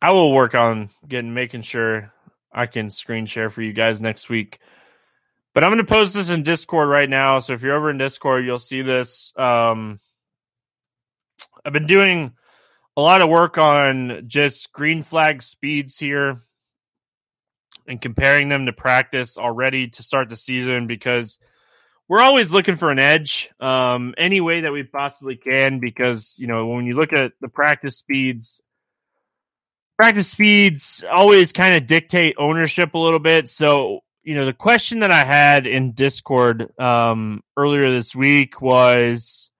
I 0.00 0.12
will 0.12 0.32
work 0.32 0.54
on 0.54 0.90
getting 1.06 1.34
making 1.34 1.62
sure 1.62 2.12
I 2.52 2.66
can 2.66 2.88
screen 2.88 3.26
share 3.26 3.50
for 3.50 3.62
you 3.62 3.72
guys 3.72 4.00
next 4.00 4.28
week. 4.28 4.58
But 5.54 5.64
I'm 5.64 5.70
going 5.70 5.84
to 5.84 5.92
post 5.92 6.14
this 6.14 6.30
in 6.30 6.44
Discord 6.44 6.88
right 6.88 7.10
now. 7.10 7.40
So 7.40 7.52
if 7.52 7.62
you're 7.62 7.76
over 7.76 7.90
in 7.90 7.98
Discord, 7.98 8.44
you'll 8.46 8.60
see 8.60 8.82
this. 8.82 9.32
Um, 9.36 9.98
I've 11.64 11.72
been 11.72 11.86
doing 11.86 12.32
a 12.98 13.00
lot 13.00 13.22
of 13.22 13.28
work 13.28 13.58
on 13.58 14.24
just 14.26 14.72
green 14.72 15.04
flag 15.04 15.40
speeds 15.40 15.96
here 15.96 16.40
and 17.86 18.00
comparing 18.00 18.48
them 18.48 18.66
to 18.66 18.72
practice 18.72 19.38
already 19.38 19.86
to 19.86 20.02
start 20.02 20.28
the 20.28 20.36
season 20.36 20.88
because 20.88 21.38
we're 22.08 22.20
always 22.20 22.52
looking 22.52 22.74
for 22.74 22.90
an 22.90 22.98
edge 22.98 23.50
um, 23.60 24.16
any 24.18 24.40
way 24.40 24.62
that 24.62 24.72
we 24.72 24.82
possibly 24.82 25.36
can 25.36 25.78
because 25.78 26.34
you 26.40 26.48
know 26.48 26.66
when 26.66 26.86
you 26.86 26.96
look 26.96 27.12
at 27.12 27.34
the 27.40 27.48
practice 27.48 27.96
speeds 27.96 28.60
practice 29.96 30.28
speeds 30.28 31.04
always 31.08 31.52
kind 31.52 31.76
of 31.76 31.86
dictate 31.86 32.34
ownership 32.36 32.94
a 32.94 32.98
little 32.98 33.20
bit. 33.20 33.48
So 33.48 34.00
you 34.24 34.34
know 34.34 34.44
the 34.44 34.52
question 34.52 34.98
that 34.98 35.12
i 35.12 35.24
had 35.24 35.68
in 35.68 35.92
discord 35.92 36.78
um, 36.80 37.44
earlier 37.56 37.92
this 37.92 38.12
week 38.12 38.60
was 38.60 39.50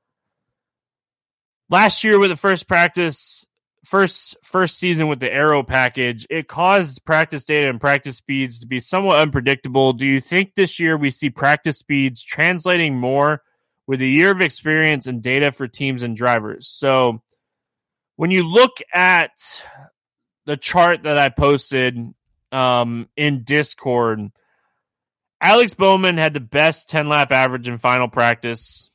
last 1.70 2.04
year 2.04 2.18
with 2.18 2.31
the 2.31 2.37
first 2.37 2.66
practice 2.68 3.44
first 3.85 4.37
first 4.42 4.78
season 4.78 5.09
with 5.09 5.18
the 5.18 5.33
aero 5.33 5.62
package 5.62 6.26
it 6.28 6.46
caused 6.46 7.02
practice 7.07 7.46
data 7.46 7.68
and 7.68 7.81
practice 7.81 8.16
speeds 8.16 8.61
to 8.61 8.66
be 8.66 8.81
somewhat 8.81 9.18
unpredictable. 9.18 9.92
Do 9.92 10.04
you 10.07 10.20
think 10.20 10.54
this 10.54 10.78
year 10.78 10.96
we 10.96 11.11
see 11.11 11.31
practice 11.31 11.78
speeds 11.78 12.22
translating 12.22 12.96
more 12.96 13.42
with 13.87 14.02
a 14.02 14.07
year 14.07 14.31
of 14.31 14.42
experience 14.42 15.07
and 15.07 15.22
data 15.22 15.52
for 15.52 15.66
teams 15.66 16.02
and 16.02 16.14
drivers? 16.14 16.68
So 16.68 17.22
when 18.16 18.33
you 18.33 18.42
look 18.42 18.78
at 18.92 19.31
the 20.44 20.57
chart 20.57 21.04
that 21.04 21.18
i 21.18 21.28
posted 21.28 21.96
um, 22.50 23.09
in 23.16 23.44
discord 23.44 24.31
alex 25.40 25.74
bowman 25.74 26.18
had 26.18 26.35
the 26.35 26.40
best 26.40 26.88
10 26.88 27.09
lap 27.09 27.31
average 27.31 27.68
in 27.68 27.78
final 27.78 28.09
practice 28.09 28.90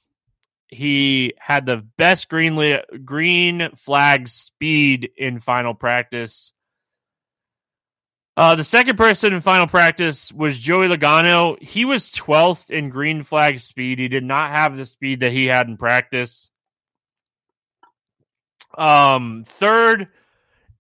he 0.73 1.33
had 1.38 1.65
the 1.65 1.86
best 1.97 2.29
green 2.29 2.55
li- 2.55 2.81
green 3.03 3.69
flag 3.77 4.27
speed 4.27 5.12
in 5.17 5.39
final 5.39 5.73
practice. 5.73 6.53
Uh, 8.36 8.55
the 8.55 8.63
second 8.63 8.97
person 8.97 9.33
in 9.33 9.41
final 9.41 9.67
practice 9.67 10.31
was 10.31 10.59
Joey 10.59 10.88
Logano. 10.88 11.62
He 11.62 11.86
was 11.86 12.12
12th 12.12 12.71
in 12.71 12.89
green 12.89 13.23
flag 13.23 13.59
speed. 13.59 13.99
He 13.99 14.07
did 14.07 14.23
not 14.23 14.55
have 14.55 14.75
the 14.75 14.86
speed 14.86 15.19
that 15.19 15.31
he 15.31 15.45
had 15.45 15.67
in 15.67 15.77
practice. 15.77 16.49
Um, 18.75 19.45
third 19.47 20.07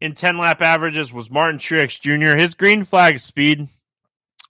in 0.01 0.15
10 0.15 0.39
lap 0.39 0.61
averages 0.61 1.13
was 1.13 1.29
Martin 1.29 1.59
Truex 1.59 1.99
Jr. 2.01 2.35
His 2.37 2.55
green 2.55 2.85
flag 2.85 3.19
speed 3.19 3.67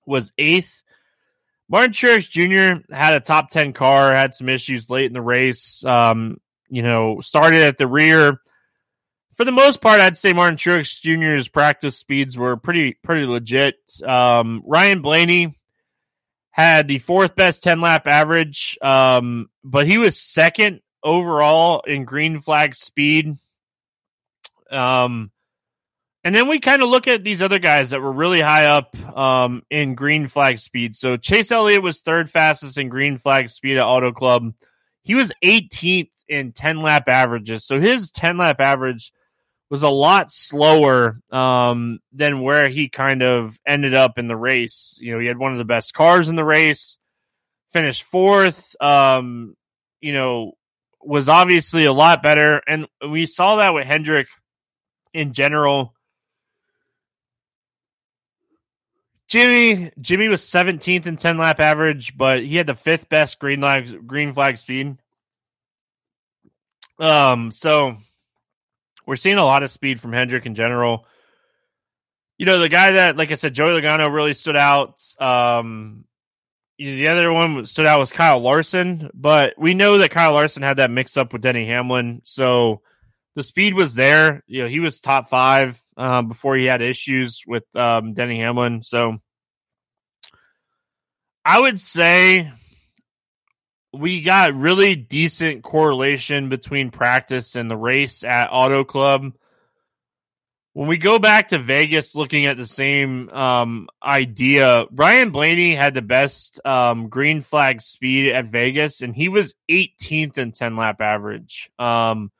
was 0.06 0.32
eighth. 0.38 0.83
Martin 1.74 1.92
Truex 1.92 2.30
Jr. 2.30 2.86
had 2.94 3.16
a 3.16 3.20
top 3.20 3.50
10 3.50 3.74
car, 3.74 4.14
had 4.14 4.36
some 4.36 4.48
issues 4.48 4.92
late 4.92 5.08
in 5.08 5.14
the 5.14 5.24
race. 5.24 5.84
Um, 5.84 6.40
you 6.70 6.84
know, 6.84 7.20
started 7.20 7.64
at 7.64 7.80
the 7.80 7.88
rear. 7.88 8.40
For 9.34 9.44
the 9.44 9.52
most 9.52 9.82
part, 9.82 10.00
I'd 10.00 10.16
say 10.16 10.34
Martin 10.34 10.56
Truex 10.56 11.02
Jr.'s 11.02 11.48
practice 11.48 11.98
speeds 11.98 12.38
were 12.38 12.58
pretty 12.58 13.00
pretty 13.02 13.26
legit. 13.26 13.78
Um, 14.06 14.62
Ryan 14.68 15.02
Blaney 15.02 15.58
had 16.52 16.88
the 16.88 17.00
fourth 17.00 17.36
best 17.36 17.64
10 17.64 17.82
lap 17.82 18.06
average, 18.06 18.78
um, 18.84 19.50
but 19.64 19.88
he 19.88 19.98
was 19.98 20.16
second 20.16 20.82
overall 21.04 21.82
in 21.88 22.06
green 22.06 22.40
flag 22.42 22.76
speed. 22.76 23.34
Um, 24.70 25.32
and 26.24 26.34
then 26.34 26.48
we 26.48 26.60
kind 26.60 26.82
of 26.82 26.90
look 26.90 27.08
at 27.08 27.24
these 27.24 27.42
other 27.42 27.60
guys 27.60 27.90
that 27.90 28.02
were 28.02 28.12
really 28.12 28.40
high 28.40 28.66
up 28.66 28.96
um, 29.18 29.64
in 29.70 29.96
green 29.96 30.28
flag 30.28 30.58
speed. 30.58 30.96
So 30.96 31.18
Chase 31.18 31.52
Elliott 31.52 31.84
was 31.84 32.02
third 32.02 32.30
fastest 32.30 32.78
in 32.78 32.88
green 32.88 33.18
flag 33.18 33.50
speed 33.50 33.78
at 33.78 33.86
Auto 33.86 34.14
Club. 34.14 34.54
He 35.02 35.16
was 35.16 35.34
18th 35.44 36.10
in 36.30 36.54
10 36.54 36.82
lap 36.82 37.10
averages. 37.10 37.66
So 37.66 37.80
his 37.80 38.12
10 38.12 38.38
lap 38.38 38.62
average 38.62 39.12
was 39.70 39.84
a 39.84 39.90
lot 39.90 40.32
slower 40.32 41.18
um, 41.30 42.00
than 42.14 42.42
where 42.42 42.70
he 42.70 42.88
kind 42.88 43.22
of 43.22 43.60
ended 43.68 43.94
up 43.94 44.18
in 44.18 44.28
the 44.28 44.38
race. 44.38 44.98
You 45.02 45.14
know, 45.14 45.20
he 45.20 45.28
had 45.28 45.38
one 45.38 45.52
of 45.52 45.58
the 45.58 45.66
best 45.66 45.94
cars 45.94 46.30
in 46.30 46.38
the 46.38 46.46
race, 46.46 47.00
finished 47.74 48.04
fourth. 48.04 48.76
Um, 48.80 49.56
you 50.00 50.14
know, 50.14 50.54
was 51.02 51.28
obviously 51.28 51.86
a 51.86 51.94
lot 51.94 52.24
better, 52.24 52.62
and 52.68 52.88
we 53.10 53.26
saw 53.26 53.58
that 53.58 53.74
with 53.74 53.86
Hendrick 53.86 54.28
in 55.14 55.34
general 55.34 55.94
Jimmy 59.34 59.92
Jimmy 60.00 60.28
was 60.28 60.44
17th 60.44 61.08
in 61.08 61.18
10 61.18 61.40
lap 61.40 61.60
average, 61.60 62.16
but 62.16 62.44
he 62.44 62.56
had 62.56 62.68
the 62.68 62.76
fifth 62.76 63.10
best 63.10 63.40
green 63.40 63.62
flag 63.62 64.06
green 64.06 64.32
flag 64.32 64.60
speed. 64.60 64.96
Um, 67.00 67.50
so 67.50 67.98
we're 69.08 69.16
seeing 69.16 69.40
a 69.40 69.44
lot 69.44 69.64
of 69.64 69.72
speed 69.72 70.00
from 70.00 70.14
Hendrick 70.14 70.46
in 70.46 70.54
general. 70.54 71.08
You 72.38 72.46
know, 72.46 72.60
the 72.60 72.70
guy 72.70 72.92
that, 72.92 73.18
like 73.18 73.32
I 73.32 73.34
said, 73.34 73.56
Joey 73.56 73.82
Logano 73.82 74.14
really 74.14 74.36
stood 74.36 74.56
out. 74.56 75.02
Um, 75.20 76.06
the 76.78 77.08
other 77.08 77.34
one 77.34 77.66
stood 77.66 77.88
out 77.88 78.00
was 78.00 78.12
Kyle 78.12 78.40
Larson, 78.40 79.10
but 79.16 79.56
we 79.58 79.74
know 79.74 79.98
that 79.98 80.12
Kyle 80.12 80.34
Larson 80.34 80.62
had 80.62 80.78
that 80.78 80.92
mix 80.92 81.18
up 81.18 81.34
with 81.34 81.42
Denny 81.42 81.66
Hamlin, 81.66 82.22
so 82.24 82.84
the 83.34 83.42
speed 83.42 83.74
was 83.74 83.96
there. 83.96 84.44
You 84.46 84.62
know, 84.62 84.70
he 84.70 84.80
was 84.80 85.00
top 85.00 85.32
five 85.32 85.82
uh, 85.98 86.22
before 86.22 86.56
he 86.56 86.66
had 86.66 86.84
issues 86.84 87.42
with 87.48 87.64
um, 87.76 88.14
Denny 88.14 88.40
Hamlin. 88.40 88.84
So 88.84 89.20
I 91.46 91.60
would 91.60 91.80
say 91.80 92.52
we 93.94 94.22
got 94.22 94.56
really 94.56 94.96
decent 94.96 95.64
correlation 95.64 96.50
between 96.50 96.90
practice 96.90 97.56
and 97.56 97.70
the 97.70 97.78
race 97.78 98.24
at 98.24 98.50
Auto 98.52 98.84
Club. 98.84 99.34
When 100.74 100.88
we 100.88 100.98
go 100.98 101.20
back 101.20 101.50
to 101.50 101.60
Vegas 101.60 102.16
looking 102.16 102.48
at 102.48 102.58
the 102.58 102.66
same 102.66 103.30
um, 103.30 103.88
idea, 104.02 104.86
Ryan 104.92 105.30
Blaney 105.30 105.76
had 105.76 105.94
the 105.94 106.02
best 106.02 106.60
um, 106.66 107.10
green 107.10 107.42
flag 107.42 107.82
speed 107.82 108.32
at 108.32 108.46
Vegas, 108.46 109.02
and 109.02 109.16
he 109.16 109.30
was 109.30 109.54
18th 109.70 110.40
in 110.40 110.52
10 110.52 110.76
lap 110.76 111.00
average. 111.00 111.70
Um, 111.78 112.32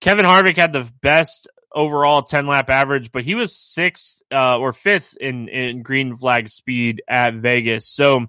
Kevin 0.00 0.24
Harvick 0.24 0.56
had 0.56 0.72
the 0.72 0.90
best 1.02 1.48
overall 1.74 2.22
10 2.22 2.46
lap 2.46 2.70
average, 2.70 3.12
but 3.12 3.24
he 3.24 3.34
was 3.34 3.56
sixth 3.56 4.22
uh, 4.32 4.58
or 4.58 4.72
fifth 4.72 5.16
in, 5.16 5.48
in 5.48 5.82
green 5.82 6.16
flag 6.16 6.48
speed 6.48 7.02
at 7.08 7.34
Vegas. 7.34 7.88
So 7.88 8.26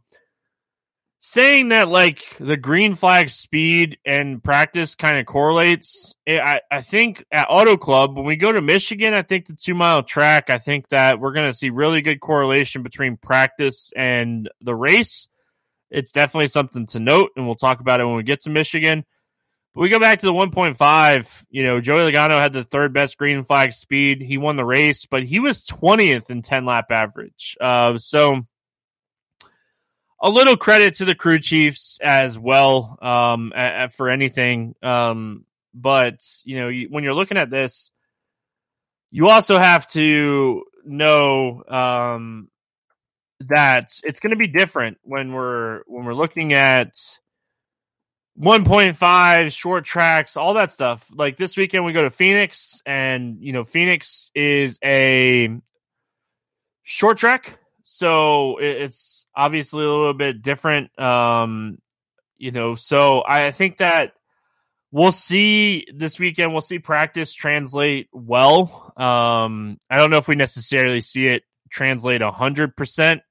saying 1.23 1.69
that 1.69 1.87
like 1.87 2.35
the 2.39 2.57
green 2.57 2.95
flag 2.95 3.29
speed 3.29 3.97
and 4.05 4.43
practice 4.43 4.95
kind 4.95 5.17
of 5.17 5.25
correlates. 5.27 6.15
eh, 6.25 6.39
I, 6.39 6.61
I 6.69 6.81
think 6.81 7.23
at 7.31 7.47
Auto 7.47 7.77
Club, 7.77 8.15
when 8.15 8.25
we 8.25 8.35
go 8.35 8.51
to 8.51 8.61
Michigan, 8.61 9.13
I 9.13 9.21
think 9.21 9.45
the 9.45 9.53
two 9.53 9.75
mile 9.75 10.01
track, 10.01 10.49
I 10.49 10.57
think 10.57 10.89
that 10.89 11.19
we're 11.19 11.33
going 11.33 11.49
to 11.49 11.57
see 11.57 11.69
really 11.69 12.01
good 12.01 12.19
correlation 12.19 12.81
between 12.81 13.17
practice 13.17 13.93
and 13.95 14.49
the 14.61 14.75
race. 14.75 15.27
It's 15.91 16.11
definitely 16.11 16.47
something 16.47 16.87
to 16.87 16.99
note, 16.99 17.31
and 17.35 17.45
we'll 17.45 17.55
talk 17.55 17.81
about 17.81 17.99
it 17.99 18.05
when 18.05 18.15
we 18.15 18.23
get 18.23 18.41
to 18.41 18.49
Michigan. 18.49 19.05
But 19.73 19.81
we 19.81 19.89
go 19.89 19.99
back 19.99 20.19
to 20.19 20.25
the 20.25 20.33
1.5. 20.33 21.45
You 21.49 21.63
know, 21.63 21.79
Joey 21.79 22.11
Logano 22.11 22.39
had 22.39 22.51
the 22.51 22.63
third 22.63 22.93
best 22.93 23.17
green 23.17 23.43
flag 23.43 23.71
speed. 23.71 24.21
He 24.21 24.37
won 24.37 24.57
the 24.57 24.65
race, 24.65 25.05
but 25.05 25.23
he 25.23 25.39
was 25.39 25.65
20th 25.65 26.29
in 26.29 26.41
10 26.41 26.65
lap 26.65 26.91
average. 26.91 27.57
Uh, 27.59 27.97
so 27.97 28.41
a 30.21 30.29
little 30.29 30.57
credit 30.57 30.95
to 30.95 31.05
the 31.05 31.15
crew 31.15 31.39
chiefs 31.39 31.99
as 32.01 32.37
well 32.37 32.97
um, 33.01 33.53
for 33.93 34.09
anything. 34.09 34.75
Um, 34.83 35.45
but 35.73 36.21
you 36.43 36.57
know, 36.57 36.87
when 36.89 37.03
you're 37.03 37.13
looking 37.13 37.37
at 37.37 37.49
this, 37.49 37.91
you 39.09 39.29
also 39.29 39.59
have 39.59 39.87
to 39.87 40.63
know 40.85 41.63
um, 41.67 42.49
that 43.41 43.91
it's 44.03 44.19
going 44.19 44.31
to 44.31 44.37
be 44.37 44.47
different 44.47 44.97
when 45.03 45.33
we're 45.33 45.81
when 45.87 46.05
we're 46.05 46.13
looking 46.13 46.53
at 46.53 46.95
1.5 48.41 49.51
short 49.51 49.85
tracks, 49.85 50.35
all 50.35 50.55
that 50.55 50.71
stuff. 50.71 51.05
Like 51.13 51.37
this 51.37 51.55
weekend, 51.55 51.85
we 51.85 51.93
go 51.93 52.01
to 52.01 52.09
Phoenix, 52.09 52.81
and 52.87 53.37
you 53.39 53.53
know, 53.53 53.63
Phoenix 53.63 54.31
is 54.33 54.79
a 54.83 55.59
short 56.81 57.17
track, 57.19 57.59
so 57.83 58.57
it's 58.57 59.27
obviously 59.35 59.83
a 59.83 59.89
little 59.89 60.15
bit 60.15 60.41
different. 60.41 60.97
Um, 60.99 61.77
you 62.37 62.51
know, 62.51 62.73
so 62.73 63.23
I 63.23 63.51
think 63.51 63.77
that 63.77 64.13
we'll 64.91 65.11
see 65.11 65.85
this 65.93 66.17
weekend. 66.17 66.51
We'll 66.51 66.61
see 66.61 66.79
practice 66.79 67.33
translate 67.33 68.09
well. 68.11 68.91
Um, 68.97 69.79
I 69.87 69.97
don't 69.97 70.09
know 70.09 70.17
if 70.17 70.27
we 70.27 70.35
necessarily 70.35 71.01
see 71.01 71.27
it 71.27 71.43
translate 71.69 72.21
hundred 72.23 72.75
percent, 72.75 73.21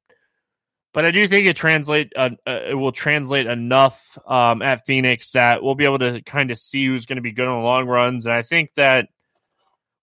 but 0.93 1.05
I 1.05 1.11
do 1.11 1.29
think 1.29 1.47
it 1.47 1.57
translate. 1.57 2.13
Uh, 2.17 2.31
uh, 2.47 2.61
it 2.71 2.75
will 2.75 2.93
translate 2.93 3.47
enough 3.47 4.19
um, 4.27 4.63
at 4.63 4.87
Phoenix 4.87 5.33
that 5.33 5.63
we'll 5.63 5.75
be 5.75 5.85
able 5.85 6.01
to 6.01 6.21
kind 6.23 6.51
of 6.51 6.59
see 6.59 6.87
who's 6.87 7.07
going 7.07 7.17
to 7.17 7.23
be 7.23 7.33
good 7.33 7.47
on 7.47 7.61
the 7.61 7.67
long 7.67 7.87
runs. 7.87 8.27
And 8.27 8.35
I 8.35 8.43
think 8.43 8.75
that 8.75 9.09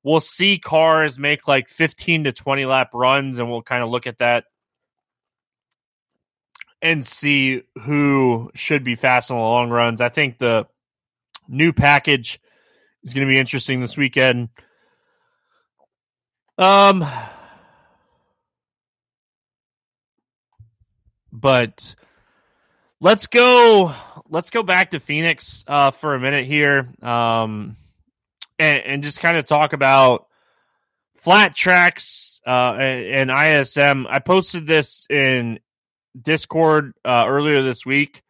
we'll 0.04 0.22
see 0.22 0.58
cars 0.58 1.20
make 1.20 1.48
like 1.48 1.68
15 1.68 2.26
to 2.26 2.32
20 2.32 2.66
lap 2.66 2.92
runs, 2.94 3.40
and 3.40 3.50
we'll 3.50 3.62
kind 3.62 3.84
of 3.84 3.90
look 3.90 4.08
at 4.08 4.20
that 4.20 4.46
and 6.82 7.06
see 7.06 7.64
who 7.82 8.52
should 8.54 8.84
be 8.84 8.96
fast 8.96 9.32
on 9.32 9.38
the 9.38 9.44
long 9.44 9.70
runs. 9.70 10.00
I 10.00 10.10
think 10.10 10.38
the 10.38 10.68
new 11.48 11.74
package 11.74 12.40
is 13.04 13.14
going 13.14 13.28
to 13.28 13.32
be 13.32 13.40
interesting 13.40 13.82
this 13.82 13.98
weekend. 13.98 14.50
Um, 16.58 17.06
but 21.32 21.96
let's 23.00 23.28
go. 23.28 23.94
Let's 24.30 24.50
go 24.50 24.64
back 24.64 24.92
to 24.92 25.00
Phoenix 25.00 25.64
uh, 25.68 25.92
for 25.92 26.14
a 26.14 26.20
minute 26.20 26.46
here, 26.46 26.90
um, 27.02 27.78
and, 28.60 28.82
and 28.86 29.04
just 29.04 29.20
kind 29.20 29.38
of 29.38 29.46
talk 29.46 29.74
about 29.74 30.28
flat 31.18 31.56
tracks 31.56 32.42
uh, 32.46 32.76
and, 32.80 33.32
and 33.32 33.32
ISM. 33.32 34.08
I 34.08 34.20
posted 34.20 34.68
this 34.68 35.06
in 35.10 35.60
Discord 36.20 36.94
uh, 37.06 37.26
earlier 37.28 37.62
this 37.62 37.86
week. 37.86 38.24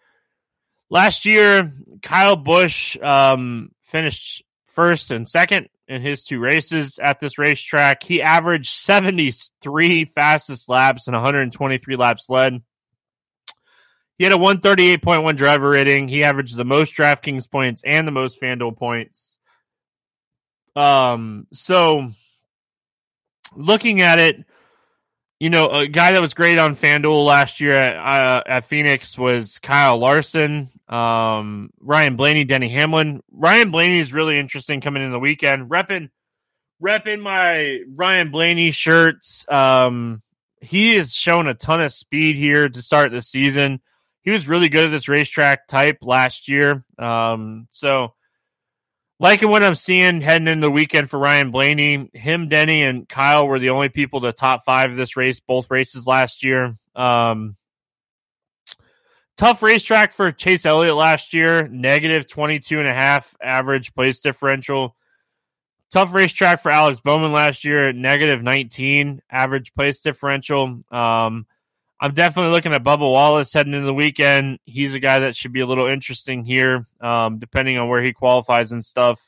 Last 0.90 1.26
year, 1.26 1.72
Kyle 2.02 2.36
Busch 2.36 2.98
um, 3.02 3.72
finished 3.82 4.44
first 4.68 5.12
and 5.12 5.28
second 5.28 5.70
in 5.88 6.02
his 6.02 6.24
two 6.24 6.40
races 6.40 7.00
at 7.00 7.20
this 7.20 7.38
racetrack. 7.38 8.04
He 8.04 8.22
averaged 8.22 8.70
73 8.70 10.06
fastest 10.06 10.70
laps 10.70 11.08
and 11.08 11.16
123 11.16 11.96
laps 11.96 12.30
led. 12.30 12.62
He 14.18 14.24
had 14.24 14.34
a 14.34 14.38
138.1 14.38 15.38
driver 15.38 15.70
rating. 15.70 16.08
He 16.08 16.24
averaged 16.24 16.56
the 16.56 16.66
most 16.66 16.96
DraftKings 16.96 17.50
points 17.50 17.84
and 17.86 18.08
the 18.08 18.12
most 18.12 18.42
FanDuel 18.42 18.76
points. 18.76 19.38
Um, 20.76 21.48
so 21.54 22.12
looking 23.56 24.02
at 24.02 24.20
it, 24.20 24.44
you 25.40 25.52
know, 25.52 25.70
a 25.70 25.88
guy 25.88 26.14
that 26.14 26.22
was 26.22 26.34
great 26.34 26.58
on 26.58 26.76
FanDuel 26.76 27.24
last 27.26 27.62
year 27.62 27.74
at, 27.74 27.96
uh, 27.96 28.44
at 28.48 28.66
Phoenix 28.66 29.18
was 29.18 29.60
Kyle 29.60 29.98
Larson, 29.98 30.70
um, 30.90 31.70
Ryan 31.80 32.16
Blaney, 32.16 32.44
Denny 32.44 32.70
Hamlin. 32.70 33.22
Ryan 33.32 33.70
Blaney 33.70 34.00
is 34.00 34.14
really 34.14 34.40
interesting 34.40 34.82
coming 34.82 35.04
in 35.04 35.12
the 35.12 35.20
weekend. 35.20 35.70
Repping, 35.70 36.10
repping 36.82 37.22
my 37.22 37.82
Ryan 37.88 38.32
Blaney 38.32 38.72
shirts. 38.72 39.46
Um, 39.48 40.24
he 40.60 40.96
has 40.96 41.14
shown 41.14 41.48
a 41.48 41.54
ton 41.54 41.82
of 41.82 41.94
speed 41.94 42.36
here 42.36 42.68
to 42.68 42.82
start 42.82 43.12
the 43.12 43.22
season. 43.22 43.80
He 44.28 44.34
was 44.34 44.46
really 44.46 44.68
good 44.68 44.84
at 44.84 44.92
this 44.92 45.08
racetrack 45.08 45.68
type 45.68 46.00
last 46.02 46.50
year. 46.50 46.84
Um, 47.00 47.70
so 47.70 48.14
liking 49.22 49.48
what 49.48 49.64
I'm 49.64 49.74
seeing 49.74 50.20
heading 50.20 50.50
into 50.50 50.68
the 50.68 50.72
weekend 50.72 51.10
for 51.10 51.18
Ryan 51.18 51.50
Blaney. 51.50 52.10
Him, 52.14 52.50
Denny, 52.50 52.84
and 52.84 53.08
Kyle 53.08 53.48
were 53.48 53.58
the 53.58 53.70
only 53.70 53.88
people 53.88 54.20
to 54.20 54.34
top 54.34 54.66
five 54.66 54.92
of 54.92 54.98
this 54.98 55.16
race, 55.16 55.40
both 55.40 55.72
races 55.72 56.06
last 56.06 56.44
year. 56.44 56.76
Um, 56.94 57.56
tough 59.38 59.64
racetrack 59.64 60.12
for 60.12 60.30
Chase 60.34 60.66
Elliott 60.66 60.98
last 60.98 61.34
year, 61.34 61.66
negative 61.70 62.28
22 62.28 62.80
and 62.80 62.88
a 62.90 62.94
half 62.94 63.34
average 63.42 63.94
place 63.94 64.20
differential. 64.20 64.98
Tough 65.90 66.14
racetrack 66.14 66.62
for 66.62 66.70
Alex 66.70 67.00
Bowman 67.00 67.32
last 67.32 67.64
year, 67.64 67.94
negative 67.94 68.44
19 68.44 69.22
average 69.32 69.74
place 69.74 70.02
differential. 70.02 70.84
Um, 70.92 71.46
I'm 72.00 72.14
definitely 72.14 72.52
looking 72.52 72.74
at 72.74 72.84
Bubba 72.84 73.00
Wallace 73.00 73.52
heading 73.54 73.74
into 73.74 73.86
the 73.86 73.94
weekend. 73.94 74.60
He's 74.66 74.94
a 74.94 75.00
guy 75.00 75.20
that 75.20 75.36
should 75.36 75.52
be 75.52 75.62
a 75.62 75.66
little 75.66 75.88
interesting 75.88 76.44
here, 76.44 76.86
um, 77.02 77.40
depending 77.40 77.78
on 77.78 77.90
where 77.90 78.04
he 78.04 78.14
qualifies 78.14 78.72
and 78.72 78.86
stuff. 78.86 79.20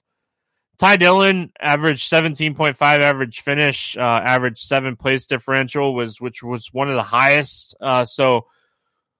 Ty 0.77 0.97
Dillon 0.97 1.51
averaged 1.59 2.09
17.5 2.09 2.79
average 2.79 3.41
finish, 3.41 3.97
uh, 3.97 4.01
average 4.01 4.61
seven 4.61 4.95
place 4.95 5.25
differential 5.25 5.93
was 5.93 6.21
which 6.21 6.41
was 6.41 6.67
one 6.71 6.89
of 6.89 6.95
the 6.95 7.03
highest. 7.03 7.75
Uh, 7.81 8.05
so 8.05 8.45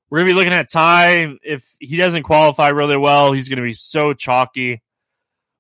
we're 0.09 0.19
gonna 0.19 0.29
be 0.29 0.35
looking 0.35 0.53
at 0.53 0.69
Ty. 0.69 1.35
If 1.43 1.65
he 1.79 1.97
doesn't 1.97 2.23
qualify 2.23 2.69
really 2.69 2.97
well, 2.97 3.33
he's 3.33 3.49
gonna 3.49 3.62
be 3.62 3.73
so 3.73 4.13
chalky. 4.13 4.81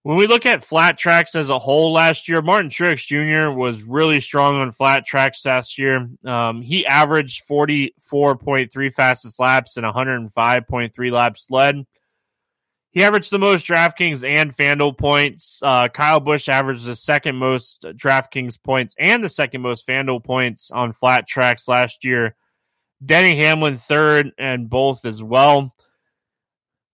When 0.03 0.15
we 0.15 0.27
look 0.27 0.45
at 0.45 0.63
flat 0.63 0.97
tracks 0.97 1.35
as 1.35 1.49
a 1.49 1.59
whole 1.59 1.91
last 1.91 2.29
year, 2.29 2.41
Martin 2.41 2.69
Truex 2.69 3.05
Jr. 3.05 3.51
was 3.51 3.83
really 3.83 4.21
strong 4.21 4.55
on 4.55 4.71
flat 4.71 5.05
tracks 5.05 5.45
last 5.45 5.77
year. 5.77 6.09
Um, 6.25 6.61
he 6.61 6.85
averaged 6.85 7.43
44.3 7.49 8.93
fastest 8.93 9.39
laps 9.39 9.75
and 9.75 9.85
105.3 9.85 11.11
laps 11.11 11.47
led. 11.49 11.85
He 12.91 13.03
averaged 13.03 13.29
the 13.29 13.39
most 13.39 13.65
DraftKings 13.67 14.27
and 14.27 14.55
FanDuel 14.55 14.97
points. 14.97 15.59
Uh, 15.61 15.89
Kyle 15.89 16.19
Busch 16.19 16.49
averaged 16.49 16.85
the 16.85 16.95
second 16.95 17.35
most 17.35 17.83
DraftKings 17.83 18.61
points 18.61 18.95
and 18.97 19.23
the 19.23 19.29
second 19.29 19.61
most 19.61 19.85
FanDuel 19.85 20.23
points 20.23 20.71
on 20.71 20.93
flat 20.93 21.27
tracks 21.27 21.67
last 21.67 22.03
year. 22.03 22.35
Denny 23.05 23.35
Hamlin 23.37 23.77
third 23.77 24.31
and 24.37 24.69
both 24.69 25.05
as 25.05 25.21
well. 25.21 25.75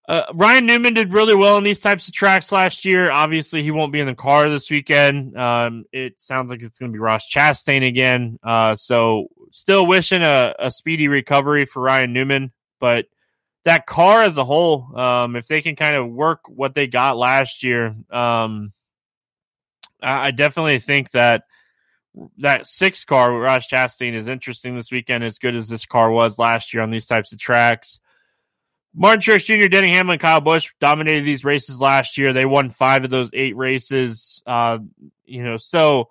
Uh, 0.08 0.24
Ryan 0.34 0.68
Newman 0.68 0.94
did 0.94 1.14
really 1.14 1.36
well 1.36 1.58
in 1.58 1.64
these 1.64 1.80
types 1.80 2.08
of 2.08 2.14
tracks 2.14 2.52
last 2.52 2.86
year. 2.86 3.10
Obviously, 3.10 3.64
he 3.64 3.72
won't 3.72 3.92
be 3.92 4.00
in 4.00 4.06
the 4.06 4.14
car 4.14 4.50
this 4.50 4.70
weekend. 4.70 5.36
Um, 5.36 5.86
it 5.92 6.20
sounds 6.20 6.52
like 6.52 6.62
it's 6.62 6.78
going 6.78 6.92
to 6.92 6.94
be 6.94 7.00
Ross 7.00 7.26
Chastain 7.28 7.88
again. 7.88 8.38
Uh, 8.44 8.76
so, 8.76 9.28
still 9.52 9.88
wishing 9.88 10.22
a, 10.22 10.54
a, 10.60 10.70
speedy 10.70 11.08
recovery 11.08 11.66
for 11.66 11.82
Ryan 11.82 12.14
Newman. 12.14 12.52
But 12.80 13.06
that 13.64 13.88
car 13.88 14.22
as 14.22 14.38
a 14.38 14.46
whole, 14.46 14.96
um, 14.96 15.36
if 15.36 15.48
they 15.48 15.62
can 15.62 15.76
kind 15.76 15.96
of 15.96 16.08
work 16.08 16.42
what 16.48 16.76
they 16.76 16.86
got 16.86 17.18
last 17.18 17.64
year, 17.64 17.96
um, 18.12 18.74
I, 20.04 20.28
I 20.28 20.32
definitely 20.32 20.80
think 20.80 21.12
that 21.12 21.46
that 22.38 22.68
six 22.68 23.04
car 23.06 23.34
with 23.34 23.42
Ross 23.42 23.68
Chastain 23.68 24.14
is 24.14 24.28
interesting 24.28 24.76
this 24.76 24.92
weekend, 24.92 25.24
as 25.24 25.40
good 25.40 25.56
as 25.56 25.68
this 25.68 25.86
car 25.86 26.12
was 26.12 26.38
last 26.38 26.74
year 26.74 26.84
on 26.84 26.92
these 26.92 27.08
types 27.08 27.32
of 27.32 27.40
tracks. 27.40 28.00
Martin 28.96 29.20
Truex 29.20 29.46
Jr., 29.46 29.68
Denny 29.68 29.92
Hamlin, 29.92 30.20
Kyle 30.20 30.40
Busch 30.40 30.74
dominated 30.80 31.26
these 31.26 31.44
races 31.44 31.82
last 31.82 32.18
year. 32.18 32.32
They 32.32 32.46
won 32.46 32.70
five 32.70 33.04
of 33.04 33.10
those 33.10 33.30
eight 33.34 33.56
races. 33.58 34.42
Uh, 34.46 34.80
you 35.26 35.44
know, 35.44 35.58
so 35.58 36.10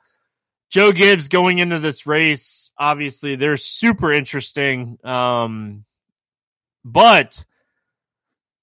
Joe 0.69 0.93
Gibbs 0.93 1.29
going 1.29 1.61
into 1.61 1.79
this 1.79 2.07
race, 2.07 2.71
obviously, 2.79 3.37
they're 3.37 3.57
super 3.57 4.13
interesting. 4.13 4.99
Um, 5.03 5.85
but 6.85 7.45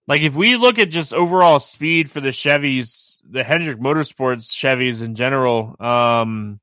like 0.08 0.22
if 0.22 0.36
we 0.36 0.56
look 0.56 0.78
at 0.78 0.92
just 0.92 1.14
overall 1.14 1.60
speed 1.60 2.12
for 2.12 2.22
the 2.22 2.30
Chevys, 2.30 3.22
the 3.28 3.44
Hendrick 3.44 3.80
Motorsports 3.80 4.52
Chevys 4.52 5.02
in 5.02 5.16
general, 5.16 5.76
um, 5.80 6.60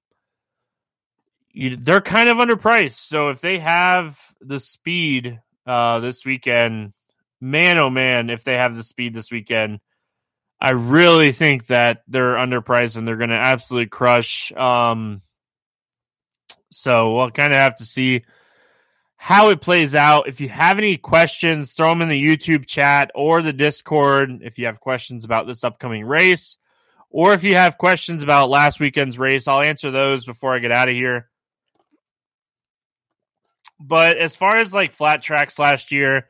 you, 1.52 1.76
they're 1.76 2.00
kind 2.00 2.28
of 2.28 2.36
underpriced. 2.36 2.98
So 3.08 3.30
if 3.30 3.40
they 3.40 3.58
have 3.58 4.16
the 4.40 4.60
speed 4.60 5.40
uh, 5.66 6.00
this 6.00 6.24
weekend, 6.24 6.92
man, 7.40 7.79
oh 7.79 7.90
man, 7.90 8.31
if 8.31 8.44
they 8.44 8.55
have 8.55 8.74
the 8.74 8.85
speed 8.85 9.14
this 9.14 9.31
weekend, 9.31 9.81
I 10.61 10.70
really 10.70 11.33
think 11.33 11.66
that 11.66 12.03
they're 12.09 12.35
underpriced 12.35 12.96
and 12.96 13.07
they're 13.07 13.16
going 13.16 13.31
to 13.31 13.37
absolutely 13.37 13.88
crush. 13.88 14.53
Um, 14.53 15.22
so 16.70 17.14
we'll 17.14 17.31
kind 17.31 17.53
of 17.53 17.59
have 17.59 17.77
to 17.77 17.85
see 17.85 18.24
how 19.16 19.51
it 19.51 19.61
plays 19.61 19.94
out. 19.94 20.29
If 20.29 20.40
you 20.40 20.48
have 20.48 20.79
any 20.79 20.96
questions, 20.96 21.72
throw 21.72 21.90
them 21.90 22.03
in 22.03 22.09
the 22.09 22.22
YouTube 22.22 22.66
chat 22.66 23.11
or 23.14 23.42
the 23.42 23.53
Discord. 23.53 24.40
If 24.42 24.59
you 24.59 24.66
have 24.66 24.81
questions 24.81 25.24
about 25.24 25.46
this 25.46 25.64
upcoming 25.64 26.05
race, 26.05 26.57
or 27.11 27.33
if 27.35 27.42
you 27.42 27.55
have 27.55 27.79
questions 27.79 28.22
about 28.22 28.51
last 28.51 28.81
weekend's 28.81 29.18
race, 29.18 29.48
I'll 29.48 29.61
answer 29.62 29.90
those 29.90 30.24
before 30.24 30.55
I 30.55 30.59
get 30.59 30.72
out 30.72 30.88
of 30.88 30.94
here. 30.94 31.29
But 33.81 34.18
as 34.18 34.37
far 34.37 34.57
as 34.57 34.74
like 34.74 34.92
flat 34.92 35.22
tracks 35.22 35.59
last 35.59 35.92
year, 35.92 36.27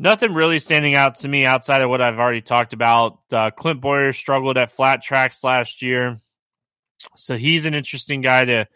nothing 0.00 0.32
really 0.32 0.58
standing 0.58 0.96
out 0.96 1.16
to 1.16 1.28
me 1.28 1.44
outside 1.44 1.82
of 1.82 1.90
what 1.90 2.00
I've 2.00 2.18
already 2.18 2.40
talked 2.40 2.72
about. 2.72 3.18
Uh, 3.30 3.50
Clint 3.50 3.82
Bowyer 3.82 4.14
struggled 4.14 4.56
at 4.56 4.72
flat 4.72 5.02
tracks 5.02 5.44
last 5.44 5.82
year. 5.82 6.20
So 7.16 7.36
he's 7.36 7.66
an 7.66 7.74
interesting 7.74 8.22
guy 8.22 8.46
to 8.46 8.68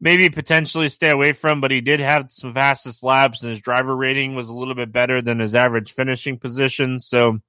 maybe 0.00 0.30
potentially 0.30 0.88
stay 0.88 1.10
away 1.10 1.32
from, 1.32 1.60
but 1.60 1.70
he 1.70 1.82
did 1.82 2.00
have 2.00 2.32
some 2.32 2.54
fastest 2.54 3.02
laps 3.02 3.42
and 3.42 3.50
his 3.50 3.60
driver 3.60 3.94
rating 3.94 4.34
was 4.34 4.48
a 4.48 4.54
little 4.54 4.74
bit 4.74 4.90
better 4.90 5.20
than 5.20 5.38
his 5.38 5.54
average 5.54 5.92
finishing 5.92 6.38
position. 6.38 6.98
So 6.98 7.40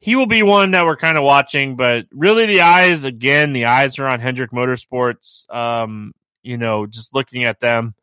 he 0.00 0.16
will 0.16 0.26
be 0.26 0.42
one 0.42 0.70
that 0.70 0.86
we're 0.86 0.96
kind 0.96 1.18
of 1.18 1.24
watching, 1.24 1.76
but 1.76 2.06
really 2.10 2.46
the 2.46 2.62
eyes, 2.62 3.04
again, 3.04 3.52
the 3.52 3.66
eyes 3.66 3.98
are 3.98 4.08
on 4.08 4.20
Hendrick 4.20 4.52
Motorsports. 4.52 5.48
Um, 5.54 6.14
you 6.42 6.56
know, 6.56 6.86
just 6.86 7.14
looking 7.14 7.44
at 7.44 7.60
them 7.60 7.94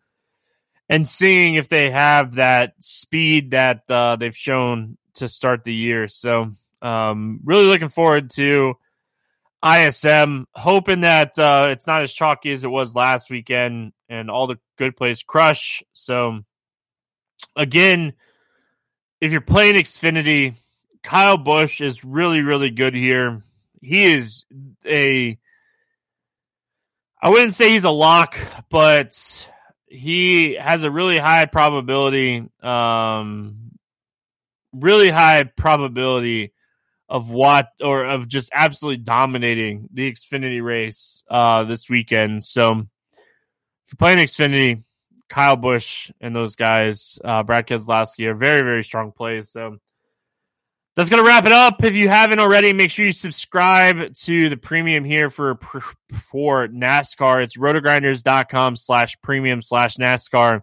and 0.90 1.08
seeing 1.08 1.56
if 1.56 1.70
they 1.70 1.92
have 1.92 2.36
that 2.36 2.74
speed 2.80 3.52
that 3.52 3.84
uh, 3.90 4.16
they've 4.16 4.36
shown 4.36 4.98
to 5.16 5.28
start 5.28 5.64
the 5.64 5.74
year. 5.74 6.08
So, 6.08 6.52
um, 6.82 7.42
really 7.44 7.66
looking 7.66 7.90
forward 7.90 8.32
to 8.32 8.76
ISM, 9.64 10.48
hoping 10.54 11.02
that 11.02 11.38
uh, 11.38 11.68
it's 11.72 11.86
not 11.86 12.02
as 12.02 12.12
chalky 12.12 12.52
as 12.52 12.64
it 12.64 12.70
was 12.70 12.96
last 12.96 13.30
weekend 13.30 13.94
and 14.08 14.32
all 14.32 14.48
the 14.48 14.58
good 14.78 14.96
plays 14.96 15.22
crush. 15.22 15.84
So, 15.94 16.40
again, 17.56 18.14
if 19.22 19.32
you're 19.32 19.42
playing 19.42 19.76
Xfinity, 19.76 20.56
Kyle 21.04 21.38
Busch 21.38 21.82
is 21.82 22.04
really, 22.04 22.42
really 22.42 22.72
good 22.72 22.96
here. 22.96 23.42
He 23.82 24.06
is 24.06 24.46
a, 24.86 25.38
I 27.22 27.30
wouldn't 27.30 27.54
say 27.54 27.70
he's 27.72 27.84
a 27.84 27.90
lock, 27.90 28.38
but 28.70 29.48
he 29.90 30.56
has 30.56 30.84
a 30.84 30.92
really 30.92 31.18
high 31.18 31.46
probability, 31.46 32.48
um, 32.62 33.72
really 34.74 35.10
high 35.10 35.44
probability 35.44 36.54
of 37.10 37.32
what 37.32 37.70
or 37.82 38.06
of 38.06 38.28
just 38.28 38.52
absolutely 38.54 39.04
dominating 39.04 39.90
the 39.92 40.12
Xfinity 40.12 40.64
race 40.64 41.24
uh, 41.30 41.64
this 41.64 41.90
weekend. 41.90 42.44
So 42.44 42.72
if 42.72 42.78
you're 43.92 43.98
playing 43.98 44.20
Xfinity, 44.20 44.84
Kyle 45.28 45.56
Busch 45.56 46.12
and 46.22 46.36
those 46.36 46.56
guys, 46.56 47.18
uh, 47.24 47.44
Brad 47.44 47.68
Keselowski 47.68 48.28
are 48.28 48.36
very, 48.36 48.62
very 48.62 48.84
strong 48.84 49.12
plays. 49.12 49.52
So 49.52 49.78
that's 50.96 51.10
going 51.10 51.24
to 51.24 51.28
wrap 51.28 51.46
it 51.46 51.52
up. 51.52 51.84
If 51.84 51.96
you 51.96 52.10
haven't 52.10 52.40
already, 52.40 52.74
make 52.74 52.92
sure 52.92 53.06
you 53.06 53.14
subscribe 53.14 54.14
to 54.14 54.50
the 54.50 54.58
premium 54.58 55.04
here 55.04 55.30
for 55.30 55.58
for 56.30 56.68
NASCAR. 56.68 57.44
It's 57.44 57.58
rotogrinders.com 57.58 58.76
slash 58.76 59.20
premium 59.22 59.62
slash 59.62 59.98
NASCAR. 59.98 60.62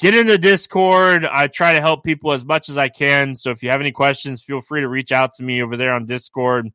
Get 0.00 0.14
in 0.14 0.26
the 0.26 0.38
Discord. 0.38 1.24
I 1.24 1.46
try 1.46 1.72
to 1.72 1.80
help 1.80 2.04
people 2.04 2.32
as 2.32 2.44
much 2.44 2.68
as 2.68 2.76
I 2.76 2.88
can. 2.88 3.34
So 3.34 3.50
if 3.50 3.62
you 3.62 3.70
have 3.70 3.80
any 3.80 3.92
questions, 3.92 4.42
feel 4.42 4.60
free 4.60 4.80
to 4.80 4.88
reach 4.88 5.12
out 5.12 5.32
to 5.34 5.42
me 5.42 5.62
over 5.62 5.76
there 5.76 5.92
on 5.92 6.06
Discord. 6.06 6.70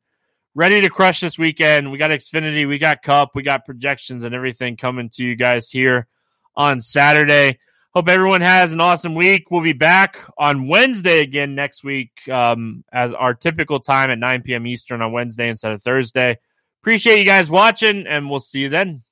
Ready 0.54 0.80
to 0.80 0.90
crush 0.90 1.20
this 1.20 1.38
weekend. 1.38 1.92
We 1.92 1.98
got 1.98 2.10
Xfinity, 2.10 2.66
we 2.66 2.78
got 2.78 3.02
Cup, 3.02 3.30
we 3.34 3.42
got 3.42 3.66
projections 3.66 4.24
and 4.24 4.34
everything 4.34 4.76
coming 4.76 5.08
to 5.10 5.24
you 5.24 5.36
guys 5.36 5.70
here 5.70 6.08
on 6.56 6.80
Saturday. 6.80 7.58
Hope 7.92 8.08
everyone 8.08 8.40
has 8.40 8.70
an 8.72 8.80
awesome 8.80 9.16
week. 9.16 9.50
We'll 9.50 9.62
be 9.62 9.72
back 9.72 10.24
on 10.38 10.68
Wednesday 10.68 11.22
again 11.22 11.56
next 11.56 11.82
week 11.82 12.12
um, 12.28 12.84
as 12.92 13.12
our 13.14 13.34
typical 13.34 13.80
time 13.80 14.10
at 14.12 14.18
9 14.18 14.42
p.m. 14.42 14.64
Eastern 14.68 15.02
on 15.02 15.10
Wednesday 15.10 15.48
instead 15.48 15.72
of 15.72 15.82
Thursday. 15.82 16.38
Appreciate 16.82 17.18
you 17.18 17.24
guys 17.24 17.50
watching, 17.50 18.06
and 18.06 18.30
we'll 18.30 18.38
see 18.38 18.60
you 18.60 18.68
then. 18.68 19.02